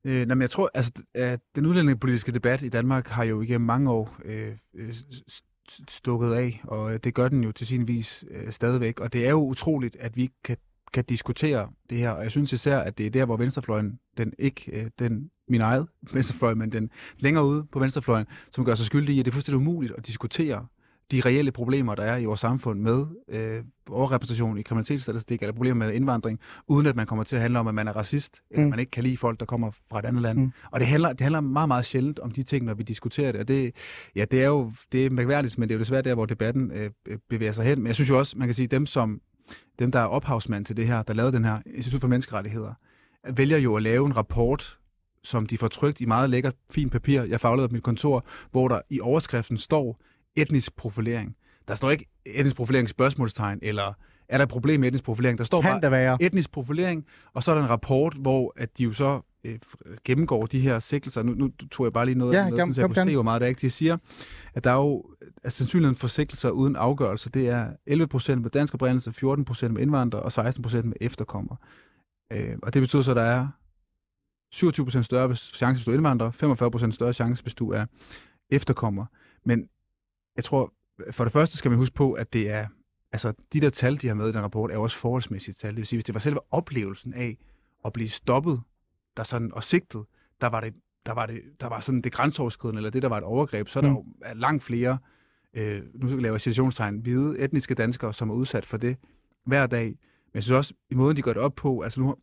[0.06, 3.66] Øh, nej, men jeg tror, altså, at den udlændingepolitiske debat i Danmark har jo igennem
[3.66, 4.93] mange år øh, øh
[5.89, 8.99] stukket af, og øh, det gør den jo til sin vis øh, stadigvæk.
[8.99, 10.58] Og det er jo utroligt, at vi ikke kan,
[10.93, 14.34] kan diskutere det her, og jeg synes især, at det er der, hvor venstrefløjen, den
[14.39, 18.86] ikke øh, den min eget venstrefløj, men den længere ude på venstrefløjen, som gør sig
[18.86, 20.68] skyldig i, at det er fuldstændig umuligt at diskutere
[21.12, 25.86] de reelle problemer, der er i vores samfund med øh, overrepræsentation i kriminalitetsstatistik eller problemer
[25.86, 28.64] med indvandring, uden at man kommer til at handle om, at man er racist, eller
[28.64, 28.70] Mm.
[28.70, 30.39] man ikke kan lide folk, der kommer fra et andet land.
[30.39, 30.51] Mm.
[30.72, 33.41] Og det handler, det handler meget, meget sjældent om de ting, når vi diskuterer det.
[33.41, 33.76] Og det,
[34.16, 36.72] ja, det er jo det er mærkværdigt, men det er jo desværre der, hvor debatten
[36.72, 37.80] øh, øh, bevæger sig hen.
[37.80, 39.22] Men jeg synes jo også, man kan sige, dem som
[39.80, 42.74] dem, der er ophavsmand til det her, der lavede den her Institut for Menneskerettigheder,
[43.30, 44.78] vælger jo at lave en rapport,
[45.24, 47.24] som de får trykt i meget lækkert, fint papir.
[47.24, 49.97] Jeg faglede på mit kontor, hvor der i overskriften står
[50.36, 51.36] etnisk profilering.
[51.67, 53.93] Der står ikke etnisk profilering spørgsmålstegn, eller
[54.29, 55.38] er der et problem med etnisk profilering?
[55.38, 58.84] Der står Kan bare etnisk profilering, og så er der en rapport, hvor at de
[58.84, 59.59] jo så øh,
[60.05, 61.23] gennemgår de her sigtelser.
[61.23, 63.41] Nu, nu tog jeg bare lige noget, Ja, noget kom- så jeg kunne hvor meget
[63.41, 63.49] der er.
[63.49, 63.61] ikke.
[63.61, 63.97] De siger,
[64.53, 65.05] at der er jo
[65.43, 69.73] at sandsynligheden for sigtelser uden afgørelse, det er 11 procent med dansk oprindelse, 14 procent
[69.73, 71.57] med indvandrere og 16 procent med efterkommere.
[72.32, 73.47] Øh, og det betyder så, at der er
[74.51, 77.71] 27 procent større hvis- chance, hvis du er indvandrer, 45 procent større chance, hvis du
[77.71, 77.86] er
[78.49, 79.05] efterkommer.
[79.45, 79.67] Men
[80.41, 80.73] jeg tror,
[81.11, 82.67] for det første skal man huske på, at det er,
[83.11, 85.69] altså de der tal, de har med i den rapport, er jo også forholdsmæssige tal.
[85.69, 87.37] Det vil sige, hvis det var selve oplevelsen af
[87.85, 88.61] at blive stoppet
[89.17, 90.05] der sådan, og sigtet,
[90.41, 90.73] der var det,
[91.05, 93.79] der var det, der var sådan det grænseoverskridende, eller det, der var et overgreb, så
[93.79, 93.95] er der Mm.
[93.95, 94.97] jo er langt flere,
[95.53, 98.97] øh, nu skal jeg lave citationstegn, hvide etniske danskere, som er udsat for det
[99.45, 99.85] hver dag.
[99.85, 99.95] Men
[100.33, 102.15] jeg synes også, i måden, de gør det op på, altså nu,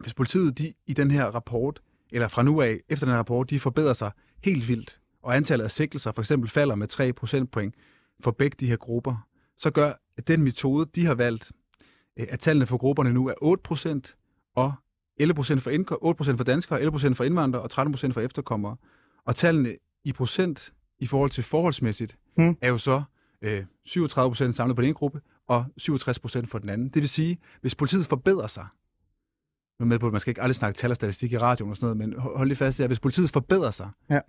[0.00, 1.82] hvis politiet de, i den her rapport,
[2.12, 4.10] eller fra nu af, efter den her rapport, de forbedrer sig
[4.44, 7.74] helt vildt, og antallet af sigtelser for eksempel falder med 3 procentpoint
[8.20, 9.26] for begge de her grupper,
[9.58, 9.92] så gør
[10.26, 11.52] den metode, de har valgt,
[12.16, 14.16] øh, at tallene for grupperne nu er 8 procent
[14.56, 14.72] og
[15.16, 18.14] 11 procent for, indko- 8 procent for danskere, 11 procent for indvandrere og 13 procent
[18.14, 18.76] for efterkommere.
[19.26, 22.56] Og tallene i procent i forhold til forholdsmæssigt Mm.
[22.60, 23.02] er jo så
[23.42, 26.88] øh, 37 procent samlet på den ene gruppe og 67 procent for den anden.
[26.88, 28.66] Det vil sige, hvis politiet forbedrer sig,
[29.80, 31.76] nu med på, at man skal ikke aldrig snakke tal og statistik i radioen og
[31.76, 34.20] sådan noget, men hold lige fast at hvis politiet forbedrer sig Ja.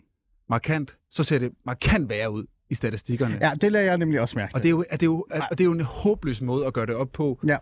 [0.50, 3.38] Markant, så ser det markant værre ud i statistikkerne.
[3.42, 4.56] Ja, det lader jeg nemlig også mærke til.
[4.56, 6.66] Og det er jo, er det jo, er, og det er jo en håbløs måde
[6.66, 7.40] at gøre det op på.
[7.48, 7.58] Ja.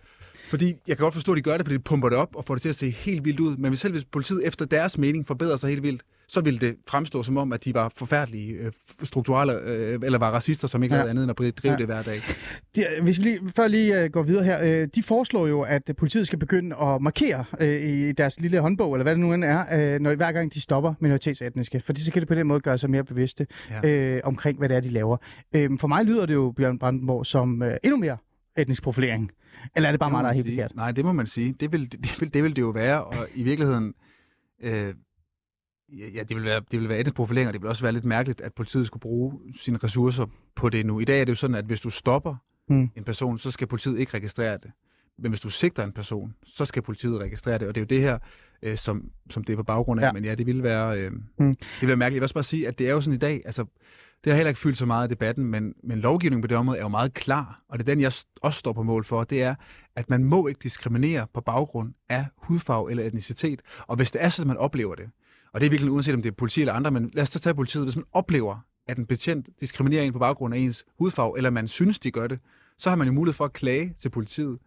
[0.49, 2.45] Fordi jeg kan godt forstå, at de gør det, fordi de pumper det op og
[2.45, 3.57] får det til at se helt vildt ud.
[3.57, 6.01] Men hvis selv hvis politiet efter deres mening forbedrer sig helt vildt,
[6.33, 8.71] så ville det fremstå som om, at de var forfærdelige øh,
[9.03, 10.99] strukturelle, øh, eller var racister, som ikke Ja.
[10.99, 11.77] lavede andet end at drive Ja.
[11.77, 12.19] det hver dag.
[12.75, 15.91] De, hvis vi lige, før lige uh, går videre her, uh, de foreslår jo, at
[15.97, 19.43] politiet skal begynde at markere uh, i deres lille håndbog, eller hvad det nu end
[19.43, 21.79] er, uh, når, hver gang de stopper minoritetsetniske.
[21.79, 23.47] Fordi så kan det på den måde gøre sig mere bevidste
[23.83, 24.15] Ja.
[24.15, 25.17] uh, omkring, hvad det er, de laver.
[25.57, 28.17] Uh, for mig lyder det jo, Bjørn Brandenborg, som uh, endnu mere
[28.57, 29.31] etnisk profilering.
[29.75, 30.75] Eller er det bare Det mig, der er helt forkert?
[30.75, 31.55] Nej, det må man sige.
[31.59, 33.93] Det vil det, vil, det, vil det jo være, og i virkeligheden,
[34.63, 34.93] øh,
[35.91, 38.05] ja, det vil være, det vil være etnisk profilering, og det vil også være lidt
[38.05, 40.25] mærkeligt, at politiet skulle bruge sine ressourcer
[40.55, 40.99] på det nu.
[40.99, 42.35] I dag er det jo sådan, at hvis du stopper
[42.67, 42.89] Hmm.
[42.95, 44.71] en person, så skal politiet ikke registrere det.
[45.17, 47.87] Men hvis du sigter en person, så skal politiet registrere det, og det er jo
[47.87, 48.17] det her,
[48.61, 50.05] øh, som, som det er på baggrund af.
[50.05, 50.11] Ja.
[50.11, 51.53] Men ja, det ville være, øh, Hmm.
[51.53, 52.15] det ville være mærkeligt.
[52.15, 53.65] Jeg vil også bare sige, at det er jo sådan i dag, altså,
[54.23, 56.77] det har heller ikke fyldt så meget i debatten, men, men lovgivningen på det område
[56.77, 58.11] er jo meget klar, og det er den, jeg
[58.41, 59.55] også står på mål for, det er,
[59.95, 63.61] at man må ikke diskriminere på baggrund af hudfarve eller etnicitet.
[63.87, 65.09] Og hvis det er sådan, man oplever det,
[65.53, 67.39] og det er virkelig uanset om det er politi eller andre, men lad os så
[67.39, 71.37] tage politiet, hvis man oplever, at en betjent diskriminerer en på baggrund af ens hudfarve,
[71.37, 72.39] eller man synes, de gør det,
[72.77, 74.59] så har man jo mulighed for at klage til politiet.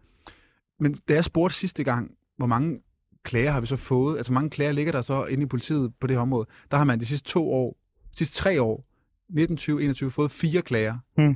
[0.79, 2.79] Men da jeg spurgte sidste gang, hvor mange
[3.23, 5.93] klager har vi så fået, altså hvor mange klager ligger der så inde i politiet
[5.99, 7.77] på det her område, der har man de sidste to år,
[8.11, 8.83] de sidste tre år,
[9.29, 11.35] 19, 20, 21, fået fire klager Mm.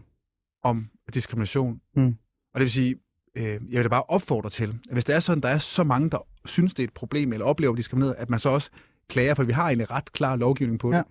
[0.64, 1.82] om diskrimination.
[1.96, 2.18] Mm.
[2.54, 2.96] Og det vil sige,
[3.36, 5.84] øh, jeg vil da bare opfordre til, at hvis der er sådan, der er så
[5.84, 8.70] mange, der synes, det er et problem, eller oplever diskrimineret, at man så også
[9.10, 10.98] klager, for vi har egentlig ret klar lovgivning på det.
[10.98, 11.02] Ja.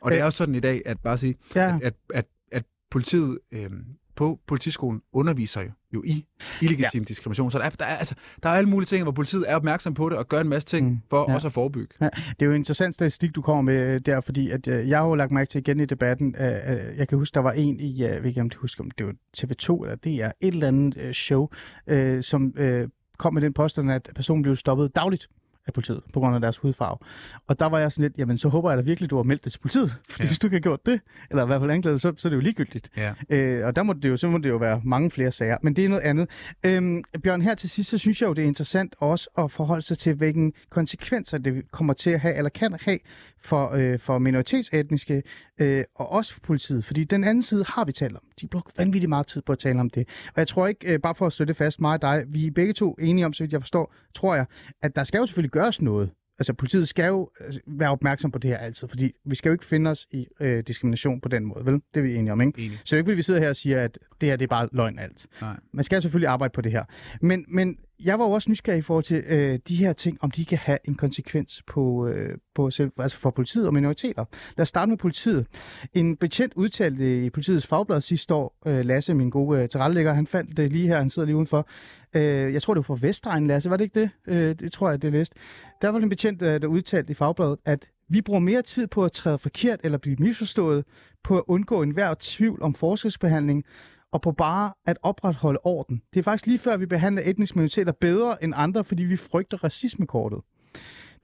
[0.00, 0.20] Og det Øh.
[0.20, 1.78] er også sådan i dag, at bare sige, Ja.
[1.82, 3.70] at, at, at politiet øh,
[4.16, 6.26] på politiskolen underviser jo, jo i
[6.62, 7.04] illegitim ja.
[7.08, 7.50] diskrimination.
[7.50, 9.94] Så der er, der, er, altså, der er alle mulige ting, hvor politiet er opmærksom
[9.94, 10.98] på det og gør en masse ting Mm.
[11.10, 11.30] for Ja.
[11.30, 11.34] ja.
[11.34, 11.94] også at forebygge.
[12.00, 14.98] Det er jo en interessant statistik, du kommer med øh, der, fordi at, øh, jeg
[14.98, 17.52] har jo lagt mærke til igen i debatten, øh, øh, jeg kan huske, der var
[17.52, 20.14] en i, øh, jeg ved ikke om du husker, om det var TV2 eller det
[20.22, 21.48] er et eller andet øh, show,
[21.86, 22.88] øh, som øh,
[23.18, 25.28] kom med den påstand, at personen blev stoppet dagligt
[25.66, 26.98] af politiet på grund af deres hudfarve.
[27.46, 29.44] Og der var jeg sådan lidt, jamen så håber jeg da virkelig, du har meldt
[29.44, 29.94] det til politiet.
[30.10, 30.28] Fordi ja.
[30.28, 31.00] Hvis du ikke har gjort det,
[31.30, 32.90] eller i hvert fald anklaget, så, så er det jo ligegyldigt.
[32.96, 33.12] Ja.
[33.30, 35.56] Øh, og der må det jo, så må det jo være mange flere sager.
[35.62, 36.28] Men det er noget andet.
[36.66, 39.82] Øhm, Bjørn, her til sidst, så synes jeg jo, det er interessant også at forholde
[39.82, 42.98] sig til, hvilken konsekvenser det kommer til at have, eller kan have
[43.42, 45.22] for, øh, for minoritetsetniske,
[45.58, 46.84] øh, og også for politiet.
[46.84, 48.22] Fordi den anden side har vi talt om.
[48.42, 50.08] De bruger vanvittigt meget tid på at tale om det.
[50.26, 52.50] Og jeg tror ikke, øh, bare for at støtte fast mig og dig, vi er
[52.50, 54.46] begge to enige om, så vidt jeg forstår, tror jeg,
[54.82, 56.10] at der skal jo selvfølgelig gøres noget.
[56.38, 59.52] Altså politiet skal jo øh, være opmærksom på det her altid, fordi vi skal jo
[59.52, 61.74] ikke finde os i øh, diskrimination på den måde, vel?
[61.74, 62.62] Det er vi enige om, ikke?
[62.62, 62.78] Enig.
[62.78, 64.48] Så det er ikke, fordi vi sidder her og siger, at det her det er
[64.48, 65.26] bare løgn alt.
[65.40, 65.56] Nej.
[65.72, 66.84] Man skal selvfølgelig arbejde på det her.
[67.20, 70.30] Men, men jeg var jo også nysgerrig i forhold til øh, de her ting, om
[70.30, 74.24] de kan have en konsekvens på, øh, på selv, altså for politiet og minoriteter.
[74.56, 75.46] Lad os starte med politiet.
[75.94, 80.26] En betjent udtalte i politiets fagblad sidste år, øh, Lasse, min gode øh, tilrettelægger, han
[80.26, 81.68] fandt det lige her, han sidder lige udenfor.
[82.14, 84.10] Øh, jeg tror, det var fra Vestegn, Lasse, var det ikke det?
[84.26, 85.34] Øh, det tror jeg, det er læst.
[85.82, 89.04] Der var en betjent, øh, der udtalte i fagbladet, at vi bruger mere tid på
[89.04, 90.84] at træde forkert eller blive misforstået,
[91.24, 93.64] på at undgå enhver tvivl om forskelsbehandling,
[94.12, 96.02] og på bare at opretholde orden.
[96.14, 99.64] Det er faktisk lige før, vi behandler etniske minoriteter bedre end andre, fordi vi frygter
[99.64, 100.40] racismekortet.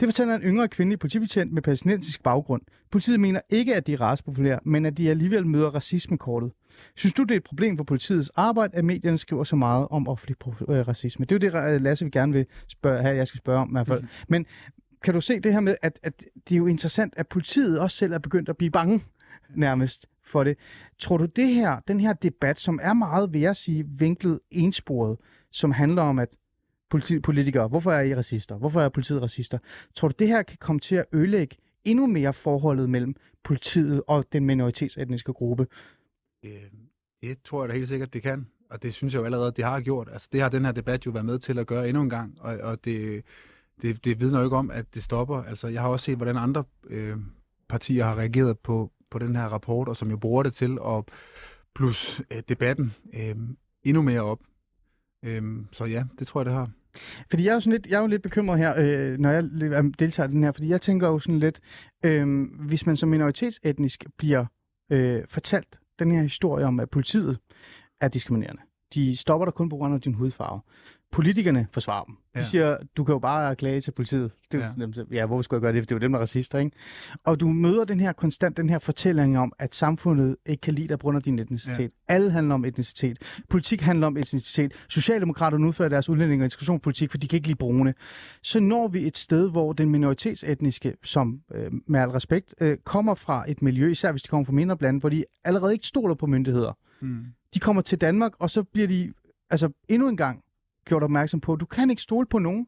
[0.00, 2.62] Det fortæller en yngre kvindelig politibetjent med palæstinensisk baggrund.
[2.90, 6.52] Politiet mener ikke, at de er racepopulære, men at de alligevel møder racismekortet.
[6.96, 10.08] Synes du, det er et problem for politiets arbejde, at medierne skriver så meget om
[10.08, 11.24] offentlig øh, racisme?
[11.24, 13.72] Det er jo det, Lasse vil gerne vil spørge, her, jeg skal spørge om i
[13.72, 14.00] hvert fald.
[14.00, 14.08] Mm.
[14.28, 14.46] Men
[15.02, 17.96] kan du se det her med, at, at det er jo interessant, at politiet også
[17.96, 19.04] selv er begyndt at blive bange
[19.54, 20.58] nærmest for det.
[20.98, 25.18] Tror du det her, den her debat, som er meget, vil jeg sige, vinklet ensporet,
[25.50, 26.36] som handler om, at
[26.94, 28.56] politi- politikere, hvorfor er I racister?
[28.56, 29.58] Hvorfor er politiet racister?
[29.94, 33.14] Tror du, det her kan komme til at ødelægge endnu mere forholdet mellem
[33.44, 35.66] politiet og den minoritetsetniske gruppe?
[36.44, 36.50] Øh,
[37.22, 38.46] det tror jeg da helt sikkert, det kan.
[38.70, 40.08] Og det synes jeg jo allerede, det har gjort.
[40.12, 42.36] Altså, det har den her debat jo været med til at gøre endnu en gang.
[42.40, 43.24] Og, og det,
[43.82, 45.42] det, det vidner jo ikke om, at det stopper.
[45.42, 47.16] Altså, jeg har også set, hvordan andre øh,
[47.68, 51.04] partier har reageret på, på den her rapport, og som jo bruger det til at
[51.74, 53.36] plus øh, debatten øh,
[53.82, 54.40] endnu mere op.
[55.24, 55.42] Øh,
[55.72, 56.70] så ja, det tror jeg, det har.
[57.30, 59.44] Fordi jeg er jo, sådan lidt, jeg er jo lidt bekymret her, øh, når jeg
[59.62, 61.60] øh, deltager i den her, fordi jeg tænker jo sådan lidt,
[62.04, 64.44] øh, hvis man som minoritetsetnisk bliver
[64.92, 67.38] øh, fortalt den her historie om, at politiet
[68.00, 68.62] er diskriminerende.
[68.94, 70.60] De stopper dig kun på grund af din hudfarve.
[71.12, 72.14] Politikerne forsvarer dem.
[72.14, 72.44] De Ja.
[72.44, 74.30] siger, du kan jo bare klage til politiet.
[74.52, 75.26] Det, er jo- ja.
[75.26, 75.80] hvorfor skulle jeg gøre det?
[75.82, 76.70] For det er jo dem, der er racister, ikke?
[77.24, 80.88] Og du møder den her konstant, den her fortælling om, at samfundet ikke kan lide
[80.88, 81.80] dig på grund af din etnicitet.
[82.08, 82.14] Ja.
[82.14, 83.18] Alle handler om etnicitet.
[83.48, 84.72] Politik handler om etnicitet.
[84.88, 87.94] Socialdemokraterne udfører deres udlænding- og integrationspolitik, for de kan ikke lide brune.
[88.42, 93.14] Så når vi et sted, hvor den minoritetsetniske, som øh, med al respekt, øh, kommer
[93.14, 96.14] fra et miljø, især hvis de kommer fra mindre blandt, hvor de allerede ikke stoler
[96.14, 96.72] på myndigheder.
[97.00, 97.24] Mm.
[97.54, 99.12] De kommer til Danmark, og så bliver de
[99.50, 100.40] altså endnu en gang
[100.88, 102.66] gjort opmærksom på, du kan ikke stole på nogen,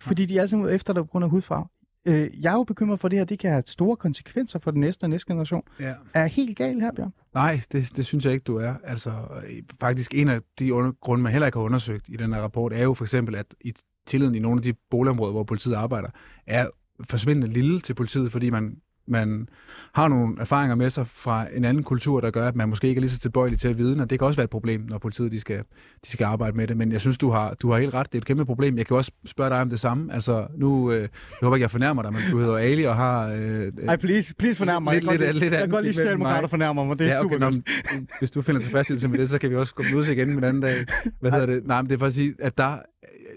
[0.00, 1.66] fordi de er alle sammen efter dig på grund af hudfarve.
[2.08, 4.70] Øh, jeg er jo bekymret for, at det her det kan have store konsekvenser for
[4.70, 5.62] den næste og næste generation.
[5.80, 5.94] Ja.
[6.14, 7.12] Er jeg helt gal her, Bjørn?
[7.34, 8.74] Nej, det, det synes jeg ikke, du er.
[8.84, 12.32] Altså, øh, faktisk en af de under, grunde, man heller ikke har undersøgt i den
[12.32, 13.74] her rapport, er jo for eksempel, at i
[14.06, 16.08] tilliden i nogle af de boligområder, hvor politiet arbejder,
[16.46, 16.66] er
[17.10, 18.76] forsvindende lille til politiet, fordi man,
[19.08, 19.48] man
[19.94, 22.98] har nogle erfaringer med sig fra en anden kultur, der gør, at man måske ikke
[22.98, 24.98] er lige så tilbøjelig til at vide, og det kan også være et problem, når
[24.98, 25.58] politiet de skal,
[26.06, 26.76] de skal arbejde med det.
[26.76, 28.06] Men jeg synes, du har, du har helt ret.
[28.06, 28.78] Det er et kæmpe problem.
[28.78, 30.12] Jeg kan også spørge dig om det samme.
[30.14, 31.08] Altså, nu, øh, jeg
[31.42, 33.28] håber ikke, jeg fornærmer dig, men du hedder Ali og har...
[33.28, 34.94] Øh, Ej, please, please fornærm mig.
[34.94, 35.94] Lidt- jeg lidt- lide- lidt jeg kan godt lide.
[35.94, 36.98] Socialdemokrater fornærmer mig.
[36.98, 39.50] Det er ja, okay, super nå, men, hvis du finder tilfredsstillelse med det, så kan
[39.50, 40.74] vi også gå ud igen en anden dag.
[41.20, 41.66] Hvad hedder det?
[41.66, 42.78] Nej, men det er for at sige, at der,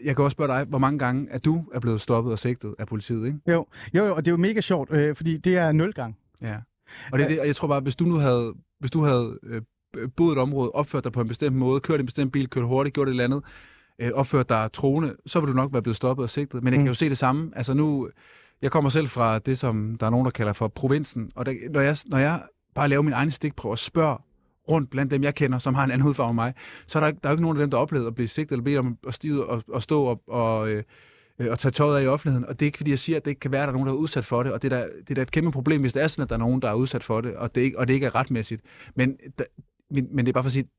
[0.06, 2.76] jeg kan også spørge dig, hvor mange gange er du er blevet stoppet og sigtet
[2.80, 3.40] af politiet, ikke?
[3.48, 6.18] Jo, jo, jo, og det er jo mega sjovt, øh, fordi det er nul gang.
[6.42, 6.56] Ja.
[7.12, 9.40] Og det er det, og jeg tror bare, hvis du nu havde, hvis du havde
[9.44, 9.62] øh,
[10.18, 12.94] boet et område, opført dig på en bestemt måde, kørt en bestemt bil, kørt hurtigt,
[12.94, 13.44] gjort et eller andet,
[14.00, 16.64] øh, opført dig troende, så vil du nok være blevet stoppet og sigtet.
[16.64, 16.84] Men jeg Mm.
[16.84, 17.52] kan jo se det samme.
[17.56, 18.10] Altså nu,
[18.62, 21.54] jeg kommer selv fra det, som der er nogen, der kalder for provinsen, og der,
[21.72, 22.42] når, jeg, når jeg
[22.76, 24.24] bare laver min egen stikprøve og spørger
[24.72, 26.54] rundt blandt dem, jeg kender, som har en anden hudfarve end mig,
[26.88, 28.52] så er der, der er jo ikke nogen af dem, der oplevede at blive sigtet
[28.52, 30.84] eller bedt om at stige og, og stå og, og, øh,
[31.40, 32.46] øh, og tage tøjet af i offentligheden.
[32.46, 33.74] Og det er ikke, fordi jeg siger, at det ikke kan være, at der er
[33.74, 34.52] nogen, der er udsat for det.
[34.52, 36.30] Og det er da, det er da et kæmpe problem, hvis det er sådan, at
[36.30, 38.16] der er nogen, der er udsat for det, og det ikke, og det ikke er
[38.16, 38.62] retmæssigt.
[38.96, 39.44] Men, da,
[39.92, 40.70] men, men det er bare for at sige,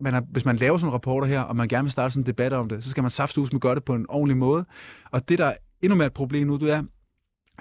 [0.00, 2.22] man er, hvis man laver sådan nogle rapporter her, og man gerne vil starte sådan
[2.22, 4.64] en debat om det, så skal man saftsus med gøre det på en ordentlig måde.
[5.10, 6.82] Og det, der er endnu mere et problem nu, det er,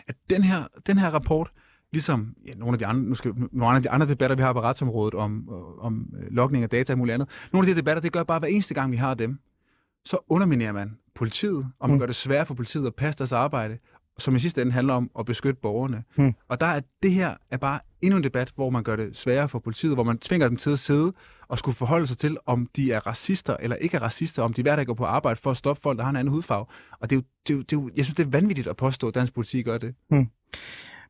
[0.08, 1.52] at den her, den her rapport,
[1.92, 4.54] ligesom ja, nogle af de andre, nu skal, nogle af de andre debatter, vi har
[4.54, 8.02] på retsområdet om, om øh, logning af data og muligt andet, nogle af de debatter,
[8.02, 9.40] det gør bare hver eneste gang, vi har dem,
[10.06, 12.00] så underminerer man politiet, og man Mm.
[12.00, 13.78] gør det svært for politiet at passe deres arbejde,
[14.20, 16.04] som i sidste ende handler om at beskytte borgerne.
[16.16, 16.34] Mm.
[16.48, 19.50] Og der er det her er bare endnu en debat, hvor man gør det sværere
[19.50, 21.14] for politiet, hvor man tvinger dem til at sidde
[21.48, 24.62] og skulle forholde sig til, om de er racister eller ikke er racister, om de
[24.62, 26.66] hver dag går på arbejde for at stoppe folk, der har en anden hudfarve.
[27.00, 28.68] Og det er jo, det er jo, det er jo, jeg synes, det er vanvittigt
[28.68, 29.96] at påstå, at dansk politi gør det.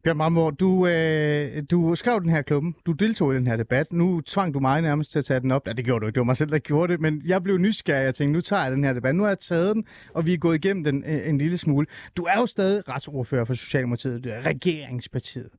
[0.03, 3.93] Bjørn Marmor, du, øh, du skrev den her klubben, du deltog i den her debat,
[3.93, 5.67] nu tvang du mig nærmest til at tage den op.
[5.67, 7.57] Ja, det gjorde du ikke, det var mig selv, der gjorde det, men jeg blev
[7.57, 9.15] nysgerrig, jeg tænkte, nu tager jeg den her debat.
[9.15, 11.87] Nu har jeg taget den, og vi er gået igennem den øh, en lille smule.
[12.17, 15.49] Du er jo stadig retsordfører for Socialdemokratiet, er regeringspartiet.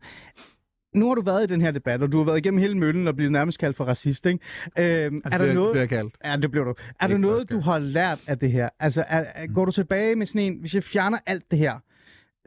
[0.95, 3.09] Nu har du været i den her debat, og du har været igennem hele møllen
[3.09, 4.39] og blevet nærmest kaldt for racist, ikke?
[4.79, 5.73] Øh, er det der bliver, noget...
[5.73, 6.15] bliver kaldt.
[6.25, 6.75] Ja, det blev du.
[7.01, 8.69] Er der noget, du har lært af det her?
[8.81, 11.79] Altså, er, går du tilbage med sådan en, hvis jeg fjerner alt det her,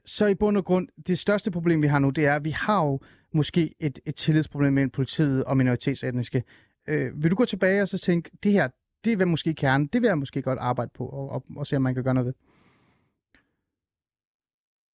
[0.06, 2.50] så i bund og grund, det største problem, vi har nu, det er, at vi
[2.50, 3.00] har jo
[3.34, 6.44] måske et, et tillidsproblem mellem politiet og minoritetsetniske.
[6.90, 8.70] Øh, vil du gå tilbage og så tænke, det her,
[9.06, 11.76] det er måske kernen, det vil jeg måske godt arbejde på, og, og, og se,
[11.76, 12.34] om man kan gøre noget ved?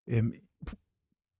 [0.07, 0.33] Øhm,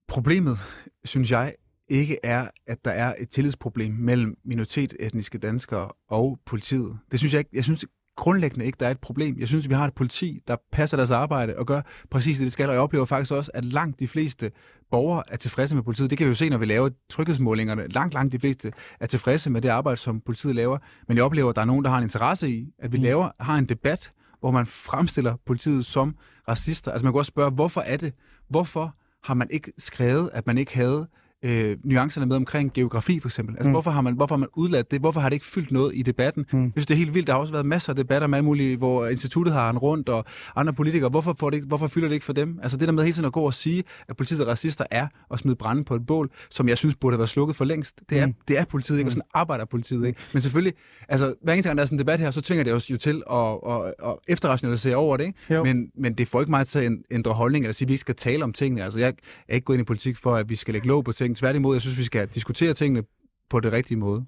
[0.08, 0.58] problemet,
[1.04, 1.56] synes jeg,
[1.88, 7.00] ikke er, at der er et tillidsproblem mellem minoritetsetniske danskere og politiet.
[7.12, 7.52] Det synes jeg ikke.
[7.54, 7.86] Jeg synes
[8.16, 9.40] grundlæggende ikke, der er et problem.
[9.40, 12.52] Jeg synes, vi har et politi, der passer deres arbejde og gør præcis det, det
[12.52, 12.68] skal.
[12.70, 14.52] Og jeg oplever faktisk også, at langt de fleste
[14.92, 16.10] borgere er tilfredse med politiet.
[16.10, 17.88] Det kan vi jo se, når vi laver tryghedsmålingerne.
[17.88, 20.78] Langt, langt de fleste er tilfredse med det arbejde, som politiet laver.
[21.08, 23.04] Men jeg oplever, at der er nogen, der har en interesse i, at vi Mm.
[23.04, 26.16] laver, har en debat, hvor man fremstiller politiet som
[26.48, 26.92] racister.
[26.92, 28.14] Altså man kan også spørge, hvorfor er det?
[28.50, 31.08] Hvorfor har man ikke skrevet, at man ikke havde
[31.46, 33.56] øh, nuancerne med omkring geografi for eksempel.
[33.56, 33.70] Altså, Mm.
[33.70, 33.74] mm.
[33.74, 35.00] hvorfor, har man, hvorfor har man udladt det?
[35.00, 36.46] Hvorfor har det ikke fyldt noget i debatten?
[36.54, 36.64] Mm.
[36.64, 37.28] Jeg synes, det er helt vildt.
[37.28, 40.10] Der har også været masser af debatter med alle mulige, hvor instituttet har en rundt,
[40.10, 40.26] og
[40.56, 41.10] andre politikere.
[41.10, 42.60] Hvorfor, får det ikke, hvorfor fylder det ikke for dem?
[42.64, 45.08] Altså det der med hele tiden at gå og sige, at politiet er racister, er
[45.34, 48.00] at smide brænde på et bål, som jeg synes burde været slukket for længst.
[48.10, 48.30] Det er, Mm.
[48.30, 48.36] mm.
[48.48, 50.20] det er politiet ikke, og sådan arbejder politiet ikke.
[50.34, 50.74] Men selvfølgelig,
[51.10, 52.98] altså hver eneste gang der er sådan en debat her, så tvinger det os jo
[52.98, 53.38] til at,
[53.70, 55.26] at, at efterrationalisere over det.
[55.26, 55.54] Ikke?
[55.54, 55.64] Jo.
[55.64, 58.02] Men, men det får ikke mig til at ændre holdning, eller sige, at vi ikke
[58.02, 58.84] skal tale om tingene.
[58.84, 59.14] Altså jeg
[59.50, 61.35] er ikke gået ind i politik for, at vi skal lægge låg på ting.
[61.36, 63.04] Tværtimod, jeg synes, vi skal diskutere tingene
[63.50, 64.26] på det rigtige måde.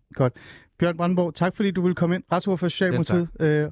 [0.80, 2.24] Bjørn Brandenborg, tak fordi du ville komme ind.
[2.32, 3.30] Retsordfører for Socialdemokratiet.
[3.40, 3.72] Øh,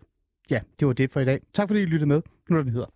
[0.49, 1.41] ja, det var det for i dag.
[1.53, 2.21] Tak fordi I lyttede med.
[2.49, 2.88] Nu er det, den hedder.